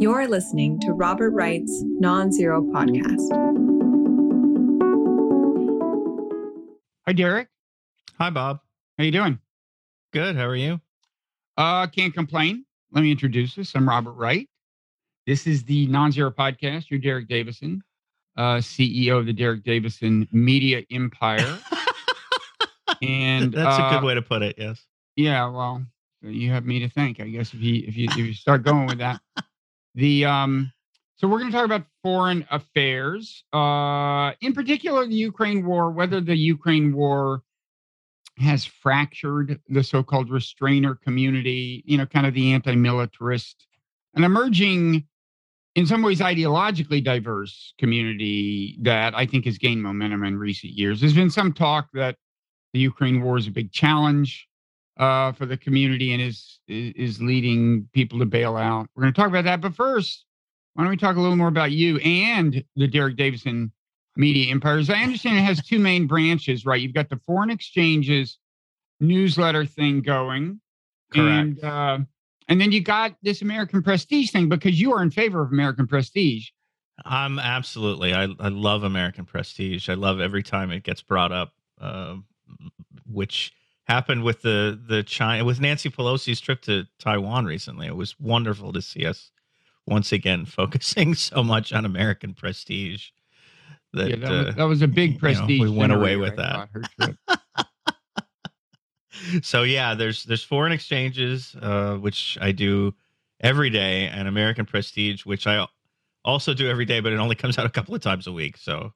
[0.00, 3.18] You're listening to Robert Wright's Non Zero Podcast.
[7.04, 7.48] Hi, Derek.
[8.16, 8.60] Hi, Bob.
[8.96, 9.40] How you doing?
[10.12, 10.36] Good.
[10.36, 10.80] How are you?
[11.56, 12.64] Uh, can't complain.
[12.92, 13.72] Let me introduce us.
[13.74, 14.48] I'm Robert Wright.
[15.26, 16.90] This is the Non-Zero Podcast.
[16.90, 17.82] You're Derek Davison,
[18.36, 21.58] uh, CEO of the Derek Davison Media Empire.
[23.02, 24.54] and that's uh, a good way to put it.
[24.58, 24.80] Yes.
[25.16, 25.50] Yeah.
[25.50, 25.82] Well,
[26.22, 28.86] you have me to thank, I guess, if you if you if you start going
[28.86, 29.20] with that.
[29.98, 30.72] The um.
[31.16, 36.20] So we're going to talk about foreign affairs, uh, in particular the Ukraine war, whether
[36.20, 37.42] the Ukraine war
[38.38, 43.66] has fractured the so-called restrainer community, you know, kind of the anti-militarist,
[44.14, 45.08] an emerging,
[45.74, 51.00] in some ways ideologically diverse community that I think has gained momentum in recent years.
[51.00, 52.14] There's been some talk that
[52.72, 54.47] the Ukraine war is a big challenge
[54.98, 58.88] uh, for the community and is is leading people to bail out.
[58.94, 60.24] We're going to talk about that, but first,
[60.74, 63.72] why don't we talk a little more about you and the Derek Davison
[64.16, 64.90] media empires.
[64.90, 66.80] I understand it has two main branches, right?
[66.80, 68.38] You've got the foreign exchanges
[69.00, 70.60] newsletter thing going.
[71.14, 71.28] Correct.
[71.28, 71.98] And, uh,
[72.48, 75.86] and then you got this American prestige thing because you are in favor of American
[75.86, 76.48] prestige.
[77.04, 78.12] I'm absolutely.
[78.12, 79.88] I, I love American prestige.
[79.88, 82.16] I love every time it gets brought up, uh,
[83.06, 83.52] which
[83.88, 87.86] happened with the the China with Nancy Pelosi's trip to Taiwan recently.
[87.86, 89.30] It was wonderful to see us
[89.86, 93.08] once again focusing so much on American prestige
[93.94, 95.48] that, yeah, that, uh, was, that was a big prestige.
[95.48, 96.52] you know, we went away with I that.
[96.52, 97.16] thought, her trip.
[99.44, 102.94] so yeah, there's there's foreign exchanges, uh, which I do
[103.40, 105.66] every day, and American Prestige, which I
[106.24, 108.56] also do every day, but it only comes out a couple of times a week.
[108.56, 108.92] So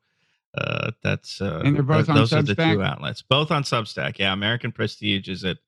[0.57, 3.63] uh, that's uh, And they're both th- on those are the two outlets, both on
[3.63, 4.19] Substack.
[4.19, 5.59] Yeah, American Prestige is at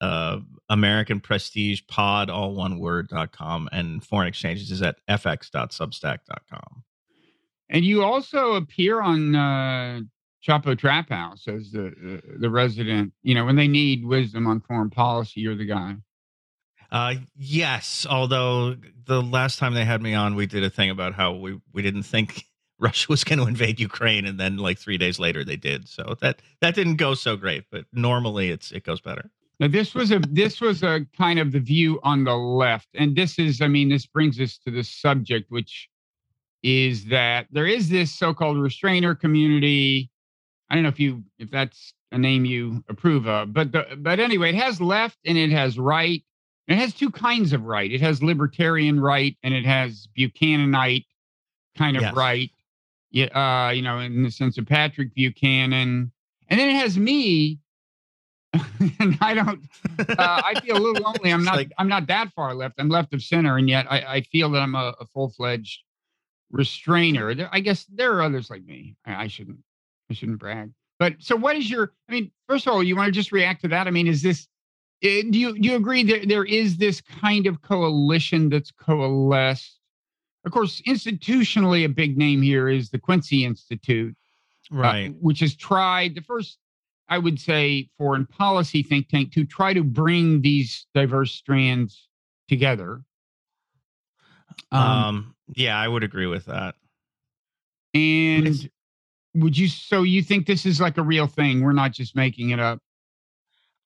[0.00, 6.82] uh, American Prestige Pod, all one word dot com, and Foreign Exchanges is at fx.substack.com.
[7.70, 10.00] and you also appear on uh,
[10.46, 13.12] Chapo Trap House as the uh, the resident.
[13.22, 15.96] You know, when they need wisdom on foreign policy, you're the guy.
[16.90, 21.14] Uh, yes, although the last time they had me on, we did a thing about
[21.14, 22.44] how we, we didn't think
[22.84, 25.88] Russia was going to invade Ukraine, and then like three days later they did.
[25.88, 29.30] So that that didn't go so great, but normally it's it goes better.
[29.58, 33.16] Now this was a this was a kind of the view on the left, and
[33.16, 35.88] this is, I mean, this brings us to the subject, which
[36.62, 40.10] is that there is this so-called restrainer community.
[40.68, 44.20] I don't know if you if that's a name you approve of, but the, but
[44.20, 46.22] anyway, it has left and it has right.
[46.68, 47.90] It has two kinds of right.
[47.90, 51.04] It has libertarian right and it has Buchananite
[51.76, 52.14] kind of Yes.
[52.14, 52.50] right.
[53.14, 56.10] Yeah, uh, you know, in the sense of Patrick Buchanan,
[56.48, 57.60] and then it has me.
[59.00, 59.62] and I don't
[60.18, 61.32] uh, I feel a little lonely.
[61.32, 61.54] I'm not.
[61.56, 62.74] like- I'm not that far left.
[62.78, 65.80] I'm left of center, and yet I, I feel that I'm a, a full fledged
[66.50, 67.34] restrainer.
[67.36, 68.96] There, I guess there are others like me.
[69.06, 69.58] I, I shouldn't.
[70.10, 70.72] I shouldn't brag.
[70.98, 71.92] But so, what is your?
[72.08, 73.86] I mean, first of all, you want to just react to that?
[73.86, 74.48] I mean, is this?
[75.04, 79.78] eh, Do you do you agree that there is this kind of coalition that's coalesced?
[80.44, 84.14] Of course, institutionally, a big name here is the Quincy Institute,
[84.72, 85.14] uh, Right.
[85.20, 86.58] which has tried the first,
[87.08, 92.08] I would say, foreign policy think tank to try to bring these diverse strands
[92.48, 93.02] together.
[94.70, 96.76] Um, Um, yeah, I would agree with that.
[97.94, 98.68] and it's-
[99.34, 99.66] would you?
[99.68, 101.60] So you think this is like a real thing?
[101.62, 102.80] We're not just making it up.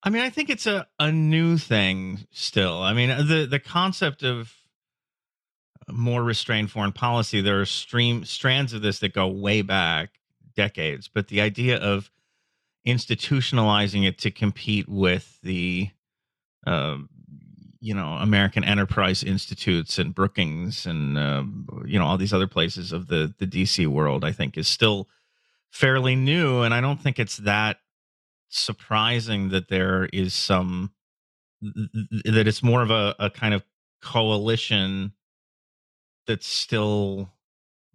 [0.03, 2.83] I mean, I think it's a, a new thing still.
[2.83, 4.55] I mean, the the concept of
[5.91, 10.11] more restrained foreign policy, there are stream strands of this that go way back
[10.55, 12.11] decades, but the idea of
[12.87, 15.91] institutionalizing it to compete with the
[16.67, 17.09] um,
[17.81, 22.93] you know American Enterprise Institutes and Brookings and um, you know all these other places
[22.93, 25.09] of the the DC world, I think, is still
[25.71, 27.79] fairly new, and I don't think it's that
[28.49, 30.93] surprising that there is some
[31.63, 33.63] th- th- that it's more of a, a kind of
[34.03, 35.13] coalition
[36.29, 37.29] that's still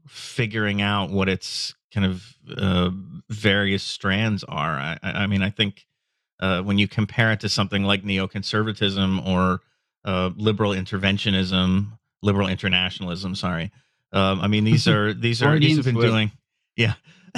[0.08, 2.90] figuring out what its kind of uh,
[3.30, 4.76] various strands are.
[4.76, 5.86] I, I mean, I think
[6.42, 9.62] uh, when you compare it to something like neoconservatism or
[10.04, 13.72] uh, liberal interventionism, liberal internationalism, sorry.
[14.12, 16.10] Um, I mean, these are these are these have been slip.
[16.10, 16.32] doing,
[16.76, 16.96] yeah.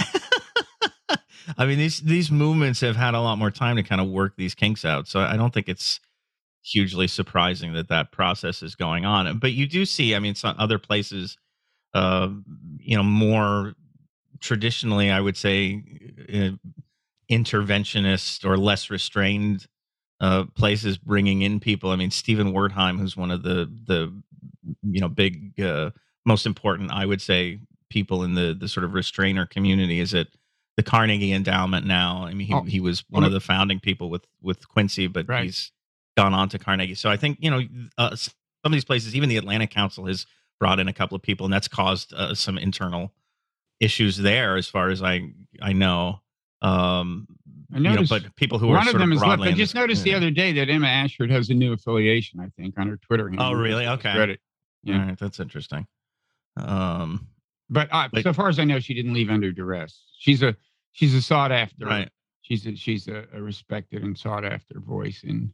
[1.58, 4.36] I mean, these these movements have had a lot more time to kind of work
[4.38, 5.08] these kinks out.
[5.08, 6.00] So I don't think it's
[6.66, 9.38] hugely surprising that that process is going on.
[9.40, 11.38] But you do see, I mean, some other places,
[11.94, 12.30] uh,
[12.80, 13.74] you know, more
[14.40, 15.84] traditionally, I would say,
[16.34, 16.52] uh,
[17.32, 19.68] interventionist or less restrained
[20.22, 21.92] uh, places bringing in people.
[21.92, 24.14] I mean, Stephen Wertheim, who's one of the the
[24.84, 25.92] you know big uh,
[26.26, 27.60] most important I would say
[27.90, 30.30] people in the the sort of restrainer community is it
[30.78, 32.26] the Carnegie Endowment now.
[32.26, 35.08] I mean, he, Oh, he was one well, of the founding people with with Quincy,
[35.08, 35.46] but Right.
[35.46, 35.72] he's
[36.18, 36.96] gone on to Carnegie.
[36.96, 37.62] So I think you know
[37.98, 38.34] uh, some
[38.64, 40.26] of these places, even the Atlantic Council has
[40.60, 43.14] brought in a couple of people, and that's caused uh, some internal
[43.80, 45.32] issues there, as far as I
[45.62, 46.22] I know.
[46.62, 47.28] Um,
[47.74, 49.42] I you know, noticed but people who are one of sort them is left.
[49.42, 50.42] I just noticed the community.
[50.42, 52.40] other day that Emma Ashford has a new affiliation.
[52.40, 53.28] I think on her Twitter.
[53.30, 53.48] handle.
[53.48, 53.86] Oh, really?
[53.88, 54.38] Okay.
[54.84, 55.00] Yeah.
[55.00, 55.86] All right, that's interesting.
[56.58, 57.28] Um,
[57.70, 60.04] But uh, But- so far as I know, she didn't leave under duress.
[60.18, 60.56] She's a
[60.94, 61.86] she's a sought after.
[61.86, 62.10] right.
[62.42, 65.52] She's a, she's a, a respected and sought after voice in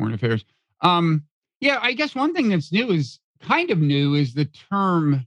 [0.00, 0.44] foreign affairs.
[0.80, 1.24] Um,
[1.60, 5.26] yeah, I guess one thing that's new is kind of new is the term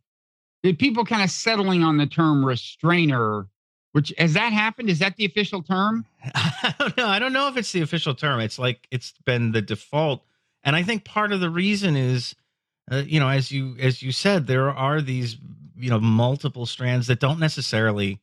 [0.63, 3.47] that people kind of settling on the term restrainer.
[3.91, 4.89] Which has that happened?
[4.89, 6.05] Is that the official term?
[6.33, 7.07] I don't know.
[7.07, 8.39] I don't know if it's the official term.
[8.39, 10.25] It's like it's been the default,
[10.63, 12.33] and I think part of the reason is,
[12.91, 15.37] uh, you know, as you as you said, there are these
[15.77, 18.19] you know multiple strands that don't necessarily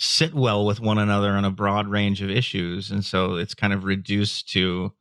[0.00, 3.72] sit well with one another on a broad range of issues, and so it's kind
[3.72, 4.92] of reduced to,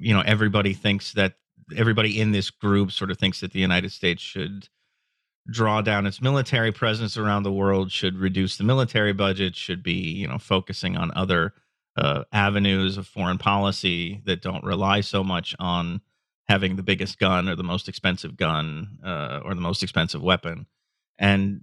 [0.00, 1.34] you know, everybody thinks that
[1.76, 4.68] everybody in this group sort of thinks that the United States should
[5.50, 9.92] draw down its military presence around the world should reduce the military budget should be
[9.92, 11.54] you know focusing on other
[11.96, 16.00] uh, avenues of foreign policy that don't rely so much on
[16.48, 20.66] having the biggest gun or the most expensive gun uh, or the most expensive weapon.
[21.18, 21.62] And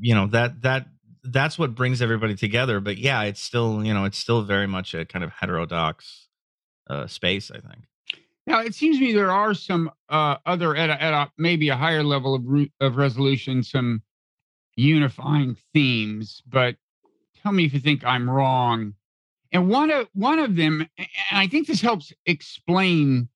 [0.00, 0.86] you know that that
[1.22, 2.80] that's what brings everybody together.
[2.80, 6.27] But yeah it's still you know it's still very much a kind of heterodox
[6.88, 7.84] uh, space i think
[8.46, 11.68] Now, it seems to me there are some uh, other at a, at a maybe
[11.68, 12.42] a higher level of
[12.80, 14.00] of resolution, some
[14.74, 16.42] unifying themes.
[16.46, 16.76] But
[17.42, 18.94] tell me if you think I'm wrong.
[19.52, 23.28] And one of one of them, and I think this helps explain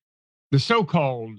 [0.51, 1.39] the so-called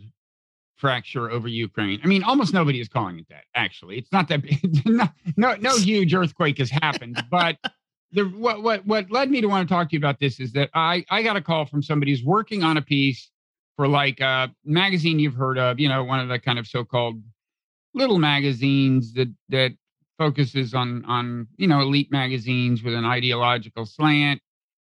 [0.75, 1.99] fracture over Ukraine.
[2.03, 3.45] I mean, almost nobody is calling it that.
[3.55, 4.85] Actually, it's not that big.
[4.85, 7.57] no, no, no huge earthquake has happened, but
[8.13, 10.53] the what what what led me to want to talk to you about this is
[10.53, 13.29] that I I got a call from somebody who's working on a piece
[13.75, 17.21] for like a magazine you've heard of, you know, one of the kind of so-called
[17.95, 19.71] little magazines that that
[20.17, 24.41] focuses on on you know elite magazines with an ideological slant.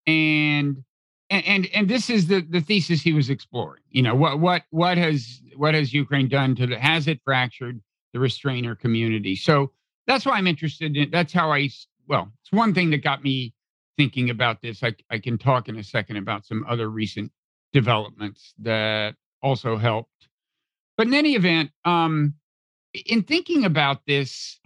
[0.06, 0.82] And
[1.28, 3.82] and and, this is the the thesis he was exploring.
[3.90, 7.80] You know what what what has what has ukraine done to the has it fractured
[8.12, 9.36] the restrainer community?
[9.36, 9.72] So
[10.10, 11.68] that's why i'm interested in that's how i
[12.10, 13.54] well it's one thing that got me
[13.96, 14.82] thinking about this.
[14.82, 17.30] I, I can talk in a second about some other recent
[17.74, 20.28] developments that also helped.
[20.96, 22.34] But in any event um
[23.06, 24.58] in thinking about this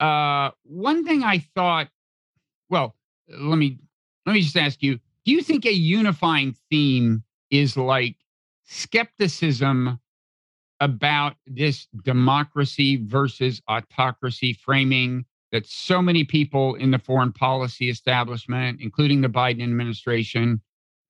[0.00, 1.88] uh one thing i thought
[2.70, 2.94] well
[3.28, 3.78] let me
[4.24, 8.16] let me just ask you do you think a unifying theme is like
[8.64, 9.98] skepticism
[10.80, 18.80] about this democracy versus autocracy framing that so many people in the foreign policy establishment
[18.80, 20.60] including the biden administration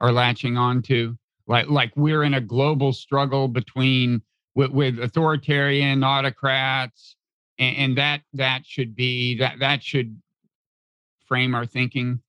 [0.01, 4.23] are latching onto like like we're in a global struggle between
[4.55, 7.17] with, with authoritarian autocrats
[7.59, 10.21] and, and that that should be that that should
[11.27, 12.21] frame our thinking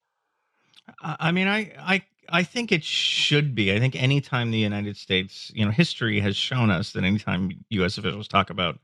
[1.01, 3.73] I I mean, I, I, I think it should be.
[3.73, 7.97] I think anytime the United States, you know, history has shown us that anytime U.S.
[7.97, 8.79] officials talk about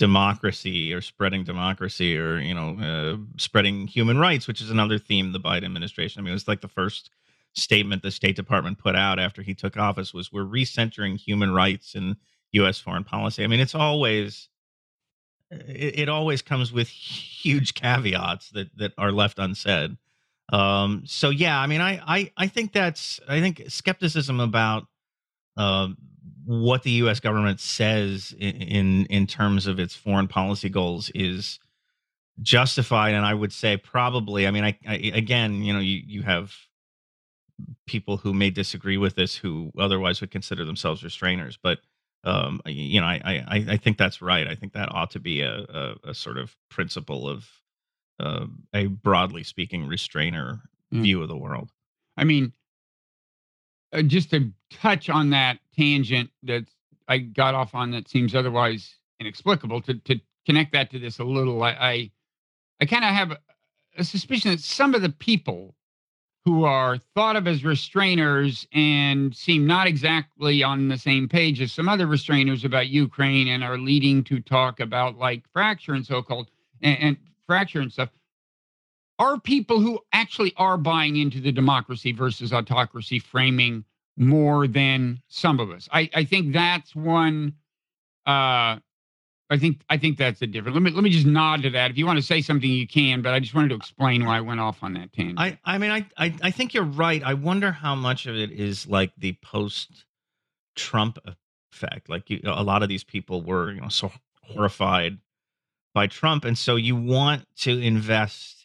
[0.00, 5.30] democracy or spreading democracy or you know uh, spreading human rights, which is another theme
[5.30, 6.18] the Biden administration.
[6.18, 7.10] I mean, it was like the first
[7.52, 11.94] statement the State Department put out after he took office was we're recentering human rights
[11.94, 12.16] in
[12.52, 12.80] U.S.
[12.80, 13.44] foreign policy.
[13.44, 14.48] I mean, it's always
[15.50, 19.98] it, it always comes with huge caveats that that are left unsaid.
[20.52, 24.86] Um, so yeah, I mean, I, I, I think that's, I think skepticism about,
[25.56, 25.96] um,
[26.44, 27.20] what the U.S.
[27.20, 31.58] government says in, in, in terms of its foreign policy goals is
[32.42, 33.14] justified.
[33.14, 36.54] And I would say probably, I mean, I, I again, you know, you, you have
[37.86, 41.78] people who may disagree with this who otherwise would consider themselves restrainers, but,
[42.24, 44.46] um, you know, I, I, I think that's right.
[44.46, 47.48] I think that ought to be a, a, a sort of principle of,
[48.18, 51.02] uh, a broadly speaking restrainer Mm.
[51.02, 51.70] view of the world.
[52.16, 52.52] I mean,
[53.92, 56.66] uh, just to touch on that tangent that
[57.08, 59.80] I got off on that seems otherwise inexplicable.
[59.82, 62.10] To to connect that to this a little, I I,
[62.80, 63.38] I kind of have a,
[63.98, 65.74] a suspicion that some of the people
[66.44, 71.70] who are thought of as restrainers and seem not exactly on the same page as
[71.70, 76.22] some other restrainers about Ukraine and are leading to talk about like fracture and so
[76.22, 76.50] called
[76.82, 77.16] and, and
[77.46, 78.08] fracture and stuff
[79.20, 83.84] are people who actually are buying into the democracy versus autocracy framing
[84.16, 85.88] more than some of us.
[85.92, 87.54] I, I think that's one.
[88.26, 88.80] Uh,
[89.52, 90.74] I think I think that's the difference.
[90.74, 91.90] Let me let me just nod to that.
[91.90, 93.20] If you want to say something, you can.
[93.20, 95.38] But I just wanted to explain why I went off on that tangent.
[95.38, 97.22] I I mean I I, I think you're right.
[97.22, 100.06] I wonder how much of it is like the post
[100.76, 101.18] Trump
[101.72, 102.08] effect.
[102.08, 104.12] Like you, a lot of these people were you know so
[104.44, 105.18] horrified
[105.92, 108.59] by Trump, and so you want to invest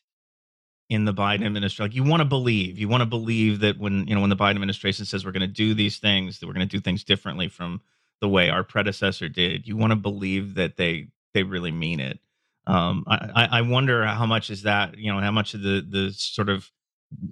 [0.89, 1.85] in the Biden administration.
[1.85, 4.35] Like you want to believe, you want to believe that when you know when the
[4.35, 7.03] Biden administration says we're going to do these things, that we're going to do things
[7.03, 7.81] differently from
[8.21, 9.67] the way our predecessor did.
[9.67, 12.19] You want to believe that they they really mean it.
[12.67, 16.11] Um, I, I wonder how much is that you know how much of the the
[16.13, 16.71] sort of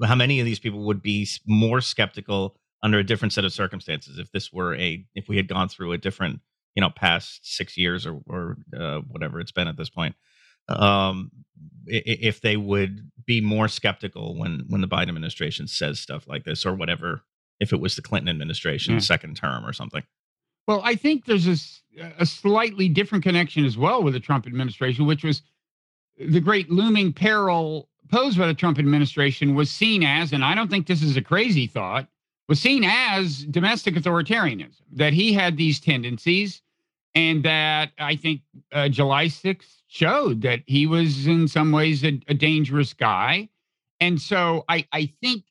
[0.03, 4.19] how many of these people would be more skeptical under a different set of circumstances
[4.19, 6.39] if this were a if we had gone through a different
[6.75, 10.15] you know past six years or or uh, whatever it's been at this point
[10.69, 11.31] um
[11.85, 16.65] if they would be more skeptical when when the Biden administration says stuff like this
[16.65, 17.23] or whatever
[17.59, 18.99] if it was the Clinton administration Yeah.
[18.99, 20.03] second term or something.
[20.67, 21.47] Well, I think there's
[22.17, 25.41] a slightly different connection as well with the Trump administration, which was
[26.17, 30.69] the great looming peril posed by the Trump administration was seen as, and I don't
[30.69, 32.07] think this is a crazy thought,
[32.47, 36.61] was seen as domestic authoritarianism, that he had these tendencies,
[37.15, 38.41] and that I think
[38.71, 43.47] uh, July 6th showed that he was in some ways a, a dangerous guy.
[43.99, 45.43] And so I, I think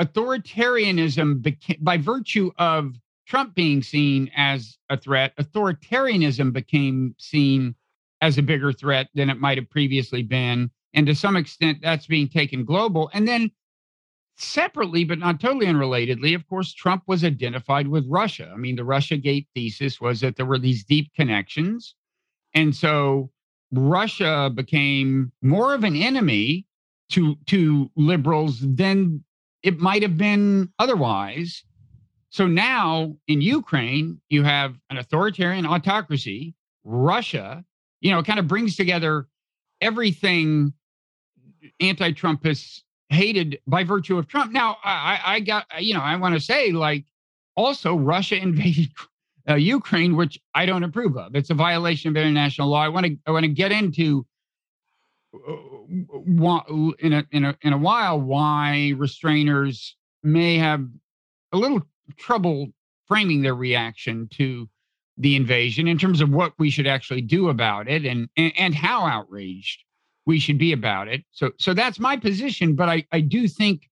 [0.00, 2.94] authoritarianism, beca- by virtue of
[3.26, 7.74] Trump being seen as a threat, authoritarianism became seen
[8.22, 10.70] as a bigger threat than it might have previously been.
[10.94, 13.10] And to some extent, that's being taken global.
[13.12, 13.50] And then
[14.38, 18.50] separately, but not totally unrelatedly, of course, Trump was identified with Russia.
[18.50, 21.94] I mean, the Russia Gate thesis was that there were these deep connections.
[22.54, 23.30] And so
[23.76, 26.66] Russia became more of an enemy
[27.10, 29.22] to to liberals than
[29.62, 31.64] it might have been otherwise.
[32.30, 36.54] So now in Ukraine, you have an authoritarian autocracy,
[36.84, 37.64] Russia,
[38.00, 39.26] you know, kind of brings together
[39.80, 40.72] everything
[41.80, 44.52] anti Trumpists hated by virtue of Trump.
[44.52, 47.04] Now, I, I got, you know, I want to say, like,
[47.56, 48.90] also Russia invaded
[49.48, 51.34] uh, Ukraine, which I don't approve of.
[51.34, 52.82] It's a violation of international law.
[52.82, 54.26] I want to, I want to get into
[55.34, 56.60] uh,
[56.98, 60.84] in a in a in a while why restrainers may have
[61.52, 61.82] a little
[62.16, 62.68] trouble
[63.06, 64.68] framing their reaction to
[65.18, 68.74] the invasion in terms of what we should actually do about it and and, and
[68.74, 69.84] how outraged
[70.26, 71.24] we should be about it.
[71.30, 73.88] So so that's my position, but I I do think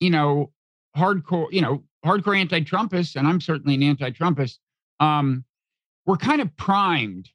[0.00, 0.52] you know
[0.96, 4.58] hardcore you know hardcore anti-Trumpists and I'm certainly an anti-Trumpist
[5.00, 5.44] um
[6.06, 7.30] we're kind of primed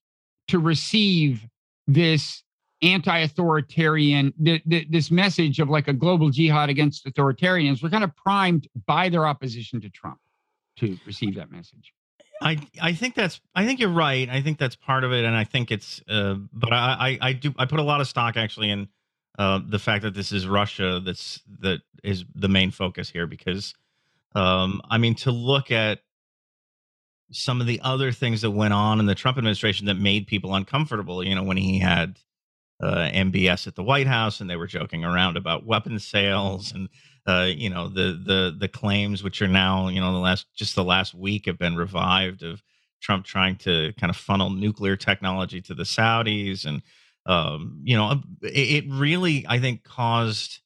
[0.47, 1.47] to receive
[1.88, 2.43] this
[2.81, 8.15] anti-authoritarian th- th- this message of like a global jihad against authoritarians we're kind of
[8.15, 10.19] primed by their opposition to trump
[10.77, 11.93] to receive that message
[12.41, 14.29] I I think that's I think you're right.
[14.29, 16.01] I think that's part of it, and I think it's.
[16.07, 18.88] Uh, but I, I I do I put a lot of stock actually in
[19.38, 23.73] uh, the fact that this is Russia that's that is the main focus here because
[24.36, 26.00] um, I mean to look at
[27.31, 30.55] some of the other things that went on in the Trump administration that made people
[30.55, 31.24] uncomfortable.
[31.24, 32.17] You know when he had
[32.81, 36.89] uh, MBS at the White House and they were joking around about weapons sales and
[37.27, 40.75] uh, you know the the the claims which are now you know the last just
[40.75, 42.63] the last week have been revived of
[43.01, 46.81] Trump trying to kind of funnel nuclear technology to the Saudis and
[47.25, 50.59] um, you know it, it really I think caused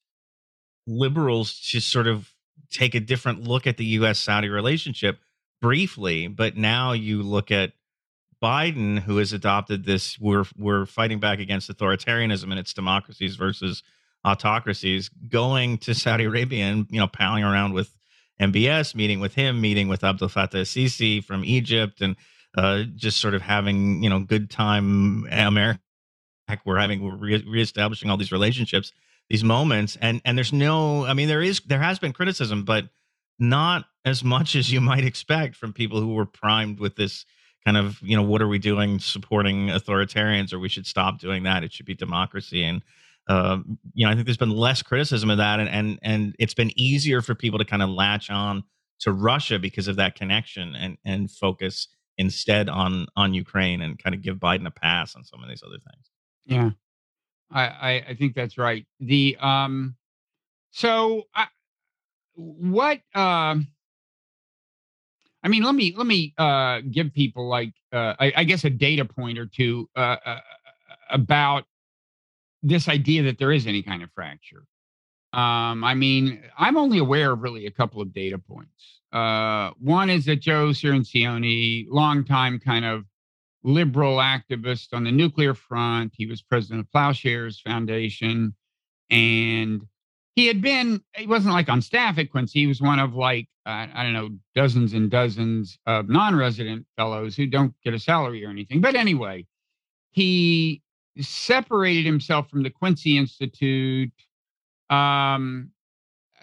[0.86, 2.33] liberals to sort of
[2.74, 4.18] take a different look at the U.S.
[4.18, 5.18] Saudi relationship
[5.62, 7.72] briefly, but now you look at
[8.42, 13.82] Biden, who has adopted this, we're we're fighting back against authoritarianism and its democracies versus
[14.24, 17.94] autocracies, going to Saudi Arabia and you know palling around with
[18.40, 22.16] MBS, meeting with him, meeting with Abdel Fattah Sisi from Egypt, and
[22.56, 25.26] uh, just sort of having you know good time.
[25.30, 25.80] America,
[26.64, 28.92] we're having we're re- reestablishing all these relationships,
[29.30, 32.88] these moments, and and there's no, I mean, there is there has been criticism, but
[33.38, 37.24] not as much as you might expect from people who were primed with this
[37.64, 41.44] kind of you know what are we doing supporting authoritarians or we should stop doing
[41.44, 42.82] that it should be democracy and
[43.28, 46.54] um, you know i think there's been less criticism of that and and and it's
[46.54, 48.62] been easier for people to kind of latch on
[49.00, 51.88] to russia because of that connection and and focus
[52.18, 55.62] instead on on ukraine and kind of give biden a pass on some of these
[55.64, 56.10] other things.
[56.44, 56.70] Yeah
[57.50, 59.96] i i, I think that's right the um
[60.70, 61.46] so I,
[62.34, 63.68] what um
[65.44, 68.70] I mean, let me let me uh, give people like uh, I, I guess a
[68.70, 70.40] data point or two uh, uh,
[71.10, 71.64] about
[72.62, 74.64] this idea that there is any kind of fracture.
[75.34, 79.02] Um, I mean, I'm only aware of really a couple of data points.
[79.12, 83.04] uh, one is that Joe Cirincione, longtime kind of
[83.64, 86.12] liberal activist on the nuclear front.
[86.14, 88.54] He was president of Plowshares Foundation.
[89.10, 89.82] And
[90.36, 92.60] he had been, he wasn't like on staff at Quincy.
[92.60, 96.86] He was one of like, uh, I don't know, dozens and dozens of non resident
[96.96, 98.82] fellows who don't get a salary or anything.
[98.82, 99.46] But anyway,
[100.10, 100.82] he
[101.18, 104.12] separated himself from the Quincy Institute
[104.90, 105.70] um,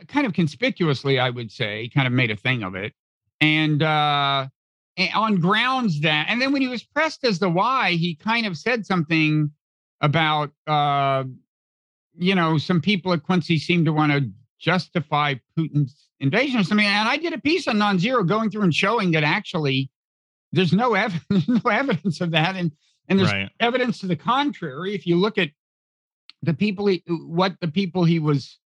[0.08, 2.94] kind of conspicuously, I would say, kind of made a thing of it.
[3.40, 4.48] And, uh,
[5.14, 8.58] on grounds that, and then when he was pressed as to why, he kind of
[8.58, 9.52] said something
[10.02, 11.24] about, uh,
[12.18, 14.30] you know, some people at Quincy seem to want to
[14.60, 16.86] justify Putin's invasion or something.
[16.86, 19.90] And I did a piece on non-zero going through and showing that actually
[20.52, 22.56] there's no evidence, no evidence of that.
[22.56, 22.72] And
[23.08, 23.50] and there's right.
[23.60, 24.94] evidence to the contrary.
[24.94, 25.50] If you look at
[26.44, 28.58] the people, he, what the people he was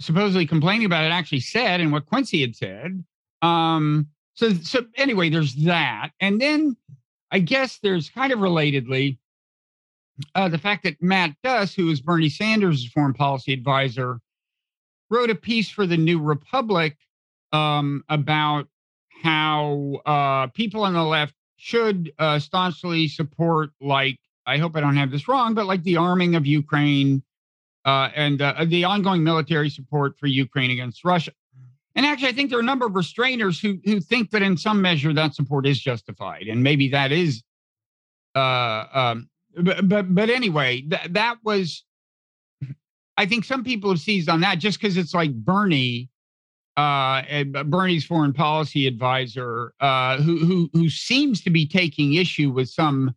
[0.00, 3.04] supposedly complaining about it actually said, and what Quincy had said.
[3.42, 6.76] Um, so, so anyway, there's that, and then
[7.30, 9.18] I guess there's kind of relatedly
[10.34, 14.20] uh, the fact that Matt Duss, who is Bernie Sanders' foreign policy advisor,
[15.10, 16.96] wrote a piece for the New Republic
[17.52, 18.68] um, about
[19.22, 24.96] how uh, people on the left should uh, staunchly support, like, I hope I don't
[24.96, 27.22] have this wrong, but like the arming of Ukraine
[27.84, 31.32] uh, and uh, the ongoing military support for Ukraine against Russia.
[31.96, 34.56] And actually, I think there are a number of restrainers who who think that in
[34.56, 37.42] some measure that support is justified, and maybe that is.
[38.34, 41.84] Uh, um, but but but anyway, that was.
[43.16, 46.10] I think some people have seized on that just because it's like Bernie
[46.76, 52.68] uh, Bernie's foreign policy advisor, uh, who who who seems to be taking issue with
[52.68, 53.14] some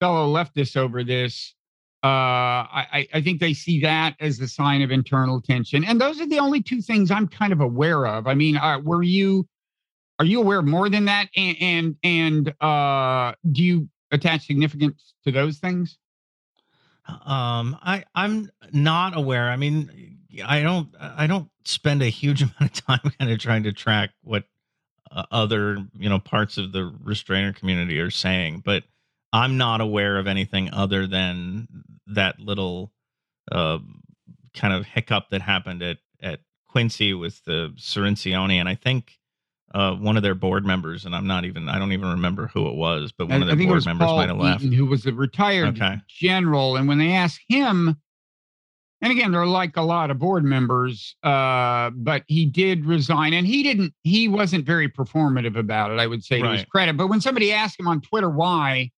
[0.00, 1.54] fellow leftists over this.
[2.04, 6.20] Uh, I, I think they see that as a sign of internal tension, and those
[6.20, 8.26] are the only two things I'm kind of aware of.
[8.26, 9.46] I mean, uh, were you
[10.18, 11.28] are you aware more than that?
[11.36, 15.98] And and, and uh, do you attach significance to those things?
[17.08, 19.48] Um, I I'm not aware.
[19.48, 23.64] I mean, I don't I don't spend a huge amount of time kind of trying
[23.64, 24.44] to track what
[25.10, 28.84] uh, other you know parts of the restrainer community are saying, but
[29.32, 31.68] I'm not aware of anything other than
[32.08, 32.92] that little
[33.50, 33.78] uh,
[34.54, 39.18] kind of hiccup that happened at at Quincy with the Cirincione, and I think
[39.74, 42.68] uh, one of their board members, and I'm not even I don't even remember who
[42.68, 44.62] it was, but one I, of their board members Paul might have left.
[44.62, 45.98] Eaton, who was a retired okay.
[46.08, 47.96] general, and when they asked him
[49.02, 53.44] and again, they're like a lot of board members, uh, but he did resign, and
[53.44, 53.92] he didn't.
[54.04, 55.98] He wasn't very performative about it.
[55.98, 56.50] I would say right.
[56.50, 56.96] to his credit.
[56.96, 58.92] But when somebody asked him on Twitter why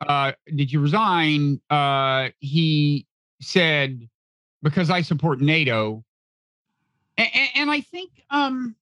[0.00, 3.06] uh, did you resign, uh, he
[3.40, 4.08] said
[4.62, 6.04] because I support NATO,
[7.16, 8.74] and, and I think um,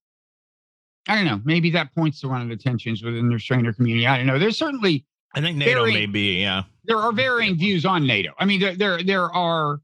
[1.08, 1.40] I don't know.
[1.44, 4.06] Maybe that points to one of the tensions within the restrainer community.
[4.06, 4.38] I don't know.
[4.38, 5.04] There's certainly.
[5.34, 6.40] I think NATO varying, may be.
[6.40, 6.62] Yeah.
[6.84, 8.32] There are varying views on NATO.
[8.38, 9.80] I mean, there there, there are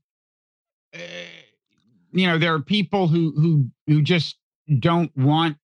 [0.94, 0.98] uh,
[2.12, 4.36] you know, there are people who who who just
[4.78, 5.56] don't want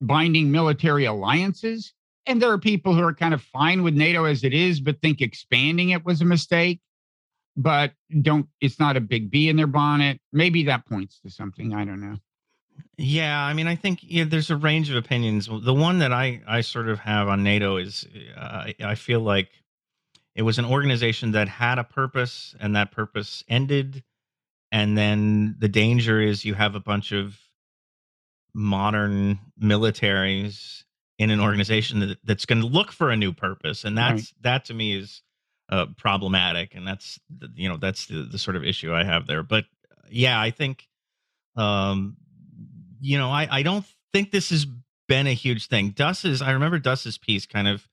[0.00, 1.94] binding military alliances,
[2.26, 5.00] and there are people who are kind of fine with NATO as it is, but
[5.00, 6.80] think expanding it was a mistake.
[7.56, 10.20] But don't it's not a big bee in their bonnet.
[10.32, 11.72] Maybe that points to something.
[11.72, 12.16] I don't know.
[12.96, 15.48] Yeah, I mean, I think yeah, there's a range of opinions.
[15.48, 18.06] The one that I I sort of have on NATO is
[18.36, 19.50] uh, I feel like
[20.34, 24.02] it was an organization that had a purpose, and that purpose ended
[24.74, 27.38] and then the danger is you have a bunch of
[28.54, 30.82] modern militaries
[31.18, 34.42] in an organization that, that's going to look for a new purpose and that's right.
[34.42, 35.22] that to me is
[35.70, 39.26] uh, problematic and that's the, you know that's the, the sort of issue i have
[39.26, 39.64] there but
[40.10, 40.88] yeah i think
[41.56, 42.16] um
[43.00, 44.66] you know i i don't think this has
[45.08, 47.88] been a huge thing duss's i remember duss's piece kind of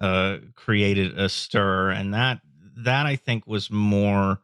[0.00, 2.40] uh created a stir and that
[2.76, 4.38] that i think was more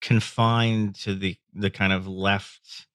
[0.00, 2.86] confined to the the kind of left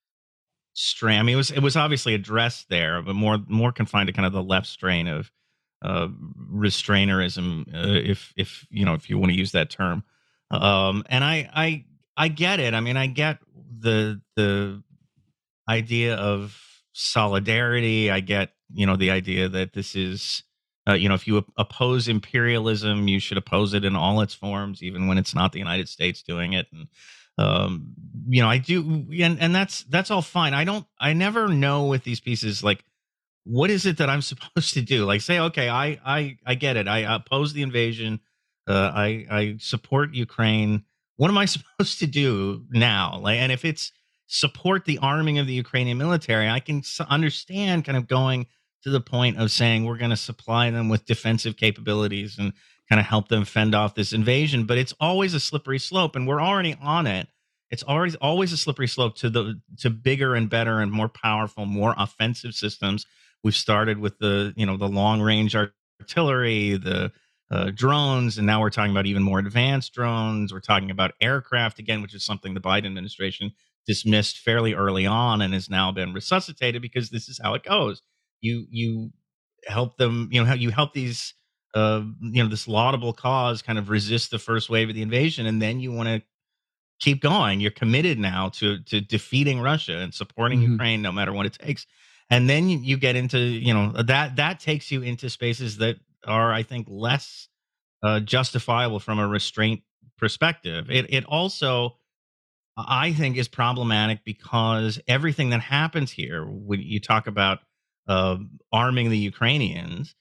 [1.23, 4.33] mean, it was it was obviously addressed there, but more more confined to kind of
[4.33, 5.31] the left strain of
[5.81, 6.07] uh,
[6.51, 10.03] restrainerism, uh, if if you know if you want to use that term.
[10.51, 11.85] Um, and I I
[12.17, 12.73] I get it.
[12.73, 13.39] I mean, I get
[13.79, 14.83] the the
[15.69, 16.59] idea of
[16.93, 18.11] solidarity.
[18.11, 20.43] I get you know the idea that this is
[20.87, 24.83] uh, you know, if you oppose imperialism, you should oppose it in all its forms,
[24.83, 26.67] even when it's not the United States doing it.
[26.71, 26.87] And
[27.37, 27.93] um,
[28.27, 30.53] you know, I do, and and that's that's all fine.
[30.53, 32.83] I don't, I never know with these pieces like
[33.43, 35.05] what is it that I'm supposed to do?
[35.05, 36.87] Like, say, okay, I I I get it.
[36.87, 38.19] I oppose the invasion.
[38.67, 40.83] Uh, I I support Ukraine.
[41.17, 43.19] What am I supposed to do now?
[43.21, 43.91] Like, and if it's
[44.27, 46.49] support the arming of the Ukrainian military.
[46.49, 48.47] I can understand kind of going
[48.83, 52.53] to the point of saying we're going to supply them with defensive capabilities and
[52.89, 56.27] kind of help them fend off this invasion, but it's always a slippery slope and
[56.27, 57.27] we're already on it.
[57.71, 61.65] It's always always a slippery slope to the to bigger and better and more powerful,
[61.65, 63.05] more offensive systems.
[63.43, 65.55] We've started with the, you know, the long range
[66.01, 67.11] artillery, the
[67.51, 70.53] uh, drones, and now we're talking about even more advanced drones.
[70.53, 73.51] We're talking about aircraft again, which is something the Biden administration
[73.85, 78.01] dismissed fairly early on and has now been resuscitated because this is how it goes.
[78.41, 79.11] You you
[79.67, 81.33] help them, you know, how you help these
[81.75, 85.45] uh, you know, this laudable cause kind of resist the first wave of the invasion,
[85.45, 86.21] and then you want to
[86.99, 87.59] keep going.
[87.59, 90.71] You're committed now to to defeating Russia and supporting mm-hmm.
[90.73, 91.85] Ukraine no matter what it takes.
[92.29, 95.97] And then you, you get into, you know, that that takes you into spaces that
[96.25, 97.49] are, I think, less
[98.01, 99.83] uh, justifiable from a restraint
[100.17, 100.89] perspective.
[100.89, 101.97] It it also
[102.77, 107.59] I think is problematic because everything that happens here, when you talk about
[108.07, 108.37] uh,
[108.71, 110.15] arming the Ukrainians,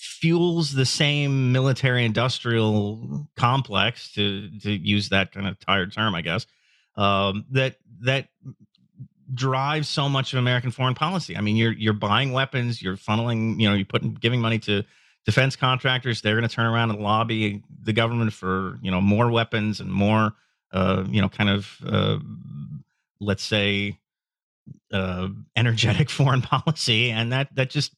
[0.00, 6.22] fuels the same military industrial complex to to use that kind of tired term, I
[6.22, 6.46] guess.
[6.96, 8.28] Um, that that
[9.32, 11.36] drives so much of American foreign policy.
[11.36, 14.84] I mean, you're you're buying weapons, you're funneling, you know, you're putting giving money to
[15.24, 16.22] defense contractors.
[16.22, 19.90] They're going to turn around and lobby the government for you know more weapons and
[19.90, 20.34] more
[20.72, 22.18] uh, you know, kind of, uh,
[23.20, 23.98] let's say,
[24.92, 27.94] uh, energetic foreign policy, and that that just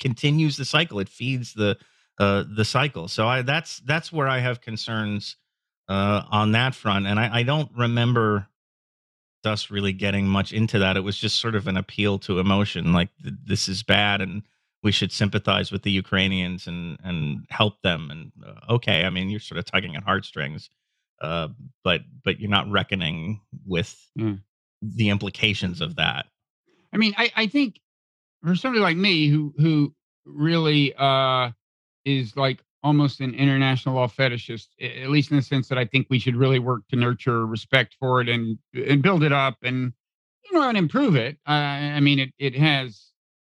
[0.00, 0.98] continues the cycle.
[0.98, 1.76] It feeds the
[2.18, 3.08] uh, the cycle.
[3.08, 5.36] So I, that's that's where I have concerns
[5.88, 8.46] uh, on that front, and I, I don't remember
[9.44, 10.96] us really getting much into that.
[10.96, 14.42] It was just sort of an appeal to emotion, like th- this is bad, and
[14.82, 18.10] we should sympathize with the Ukrainians and and help them.
[18.10, 20.68] And uh, okay, I mean, you're sort of tugging at heartstrings
[21.20, 21.48] uh,
[21.82, 24.40] but but you're not reckoning with mm.
[24.82, 26.26] the implications of that.
[26.92, 27.80] I mean, I, I think
[28.42, 29.94] for somebody like me who who
[30.24, 31.50] really uh,
[32.04, 36.06] is like almost an international law fetishist, at least in the sense that I think
[36.08, 39.92] we should really work to nurture respect for it and and build it up and
[40.44, 41.36] you know and improve it.
[41.46, 43.10] I mean, it it has,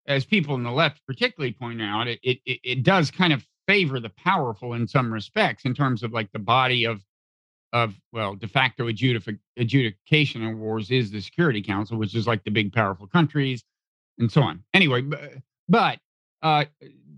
[0.07, 3.99] as people in the left particularly point out, it, it it does kind of favor
[3.99, 7.03] the powerful in some respects in terms of like the body of
[7.73, 12.45] of well de facto adjudic- adjudication of wars is the Security Council, which is like
[12.45, 13.65] the big powerful countries
[14.19, 14.63] and so on.
[14.75, 15.03] Anyway,
[15.69, 15.99] but
[16.43, 16.65] uh,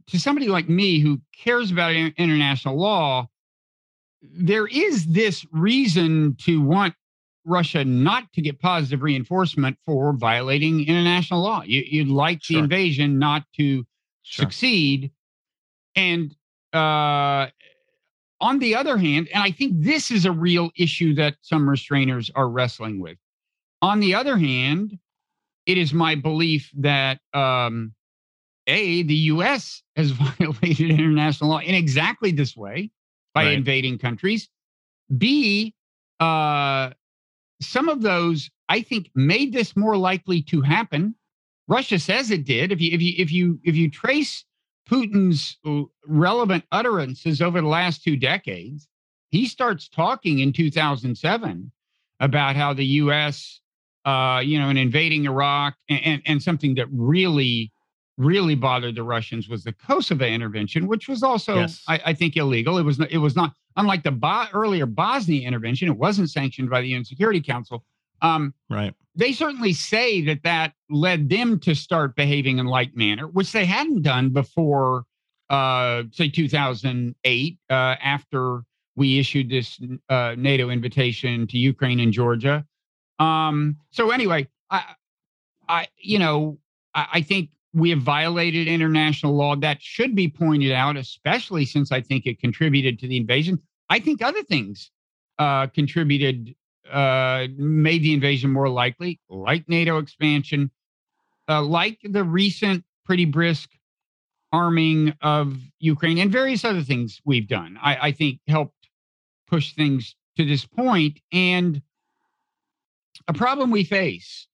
[0.09, 3.29] to somebody like me who cares about international law,
[4.23, 6.95] there is this reason to want
[7.45, 11.63] Russia not to get positive reinforcement for violating international law.
[11.65, 12.57] You, would like sure.
[12.57, 13.87] the invasion not to
[14.23, 14.45] sure.
[14.45, 15.11] succeed.
[15.97, 16.35] And
[16.73, 17.49] uh,
[18.41, 22.31] on the other hand, and I think this is a real issue that some restrainers
[22.35, 23.19] are wrestling with.
[23.83, 24.99] On the other hand,
[25.69, 27.93] it is my belief that um,
[28.67, 29.83] a the U.S.
[29.95, 32.91] has violated international law in exactly this way
[33.35, 33.53] by right.
[33.53, 34.49] invading countries.
[35.17, 35.75] B,
[36.19, 36.91] uh,
[37.61, 41.15] some of those I think made this more likely to happen.
[41.69, 42.73] Russia says it did.
[42.73, 44.45] If you if you if you if you trace
[44.91, 48.89] Putin's uh, relevant utterances over the last two decades,
[49.31, 51.71] he starts talking in 2007
[52.21, 53.61] about how the U.S.,
[54.09, 57.71] uh, you know, in invading Iraq, and, and, and something that really,
[58.17, 61.83] really bothered the Russians was the Kosovo intervention, which was also, yes.
[61.89, 62.79] I, I, think, illegal.
[62.79, 65.89] It was not, it was not unlike the Bo- earlier Bosnia intervention.
[65.89, 67.85] It wasn't sanctioned by the UN Security Council.
[68.23, 68.95] Um, right.
[69.15, 73.67] They certainly say that that led them to start behaving in like manner, which they
[73.67, 75.05] hadn't done before,
[75.51, 78.63] uh, say 2008, uh, after
[78.97, 82.65] we issued this uh, NATO invitation to Ukraine and Georgia.
[83.19, 84.95] Um, so anyway, I,
[85.69, 86.59] I, you know,
[86.95, 89.57] I, I think we have violated international law.
[89.57, 93.61] That should be pointed out, especially since I think it contributed to the invasion.
[93.91, 94.91] I think other things
[95.39, 96.55] uh, contributed
[96.91, 100.71] uh, made the invasion more likely, like NATO expansion,
[101.49, 103.71] uh, like the recent pretty brisk
[104.53, 108.89] arming of Ukraine and various other things we've done, I, I think helped
[109.47, 110.67] push things to this.
[111.33, 111.83] And
[113.27, 114.47] a problem we face,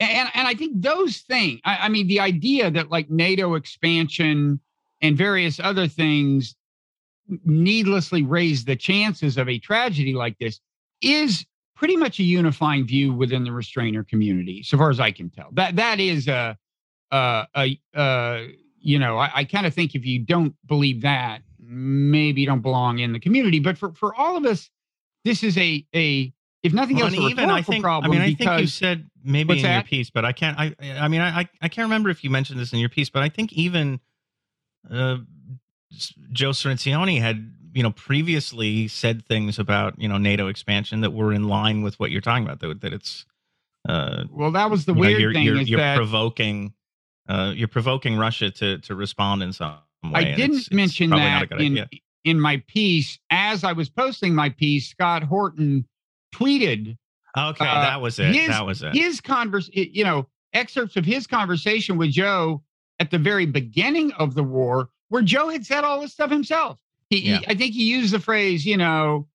[0.00, 4.60] and, and I think those things, I, I mean, the idea that like NATO expansion
[5.00, 6.56] and various other things
[7.44, 10.60] needlessly raise the chances of a tragedy like this
[11.00, 15.30] is pretty much a unifying view within the restrainer community, so far as I can
[15.30, 15.50] tell.
[15.52, 16.56] That that is a
[17.10, 22.40] a, a, you know I, I kind of think if you don't believe that, maybe
[22.40, 23.58] you don't belong in the community.
[23.58, 24.70] But for for all of us,
[25.24, 28.60] this is a a if nothing Well, else, even I think I mean I think
[28.60, 30.58] you said maybe in your piece, but I can't.
[30.58, 33.22] I I mean I I can't remember if you mentioned this in your piece, but
[33.22, 34.00] I think even
[34.90, 35.18] uh,
[36.32, 41.32] Joe Cirincione had you know previously said things about you know NATO expansion that were
[41.32, 42.60] in line with what you're talking about.
[42.60, 43.26] That that it's
[43.88, 46.74] uh, well, that was the you know, weird you're, thing you're, is you're that provoking
[47.28, 50.10] uh, you're provoking Russia to to respond in some way.
[50.14, 51.88] I didn't it's- mention that in idea.
[52.24, 53.18] in my piece.
[53.30, 55.86] As I was posting my piece, Scott Horton
[56.32, 56.96] tweeted
[57.36, 58.34] Okay, uh, that was it.
[58.34, 58.94] his- that was it.
[58.94, 62.62] his converse, you know, excerpts of his conversation with Joe
[62.98, 66.78] at the very beginning of the war, where Joe had said all this stuff himself.
[67.08, 69.28] He, he- I think he used the phrase, you know,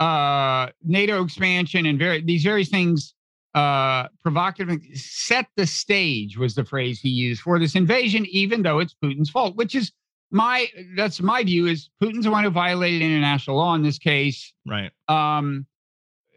[0.00, 3.14] uh, NATO expansion and very these various things,
[3.54, 8.78] uh, provocative, set the stage was the phrase he used for this invasion, even though
[8.78, 9.92] it's Putin's fault, which is
[10.30, 14.54] my that's my view is Putin's the one who violated international law in this case
[14.66, 14.90] right.
[15.08, 15.66] um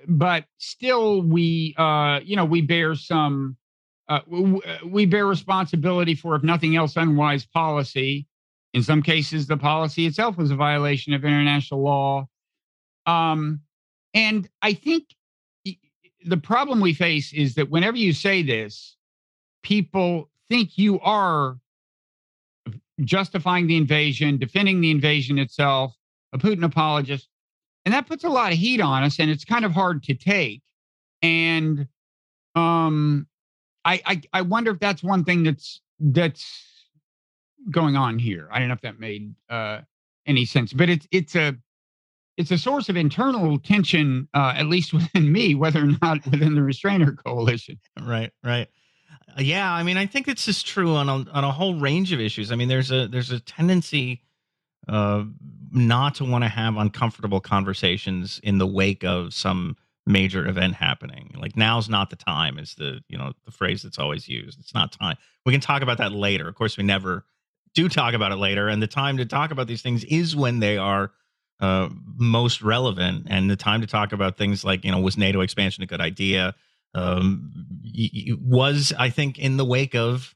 [0.07, 3.57] but still we uh you know we bear some
[4.09, 4.21] uh
[4.85, 8.27] we bear responsibility for if nothing else unwise policy.
[8.73, 12.27] In some cases the policy itself was a violation of international law.
[13.05, 13.61] Um
[14.15, 15.03] and i think
[16.25, 18.95] the problem we face is that whenever you say this
[19.61, 21.57] people think you are
[23.01, 25.93] justifying the invasion defending the invasion itself
[26.33, 27.27] a putin apologist
[27.85, 30.13] and that puts a lot of heat on us and it's kind of hard to
[30.13, 30.61] take
[31.21, 31.87] and
[32.55, 33.27] um
[33.83, 36.45] I, I i wonder if that's one thing that's that's
[37.71, 39.81] going on here i don't know if that made uh
[40.25, 41.55] any sense but it's it's a
[42.37, 46.55] it's a source of internal tension uh at least within me whether or not within
[46.55, 48.67] the restrainer coalition Right, right.
[49.37, 52.11] Uh, Yeah, I mean, I think this is true on a, on a whole range
[52.11, 52.51] of issues.
[52.51, 54.21] I mean, there's a there's a tendency
[54.87, 55.23] uh,
[55.75, 61.33] not to want to have uncomfortable conversations in the wake of some major event happening.
[61.37, 64.59] Like now's not the time is the you know the phrase that's always used.
[64.59, 65.17] It's not time.
[65.45, 66.47] We can talk about that later.
[66.47, 67.25] Of course, we never
[67.73, 70.59] do talk about it later, and the time to talk about these things is when
[70.59, 71.11] they are
[71.59, 75.41] uh, most relevant, and the time to talk about things like you know was NATO
[75.41, 76.55] expansion a good idea?
[76.95, 77.51] um,
[77.83, 80.33] y- y- was I think in the wake of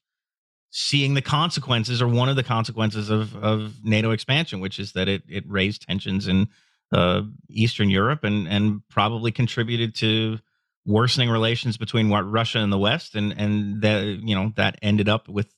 [0.71, 5.07] seeing the consequences or one of the consequences of of NATO expansion, which is that
[5.07, 6.47] it it raised tensions in
[6.91, 10.39] uh, Eastern Europe and and probably contributed to
[10.85, 15.09] worsening relations between what Russia and the West, and and that you know that ended
[15.09, 15.53] up with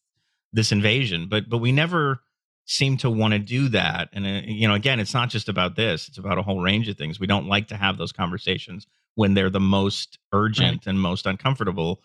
[0.53, 1.27] this invasion.
[1.29, 2.21] But but we never
[2.65, 4.09] seem to want to do that.
[4.13, 6.87] And uh, you know, again, it's not just about this; it's about a whole range
[6.87, 7.19] of things.
[7.19, 12.01] We don't like to have those conversations when they're the most urgent and most uncomfortable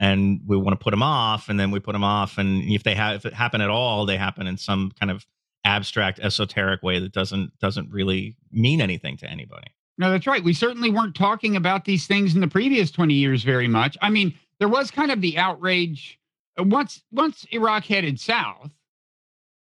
[0.00, 2.82] and we want to put them off and then we put them off and if
[2.82, 5.26] they have if it happen at all they happen in some kind of
[5.64, 9.66] abstract esoteric way that doesn't doesn't really mean anything to anybody
[9.98, 10.42] No, that's right.
[10.42, 13.98] We certainly weren't talking about these things in the previous 20 years very much.
[14.00, 16.18] I mean, there was kind of the outrage
[16.58, 18.70] uh, once once Iraq headed south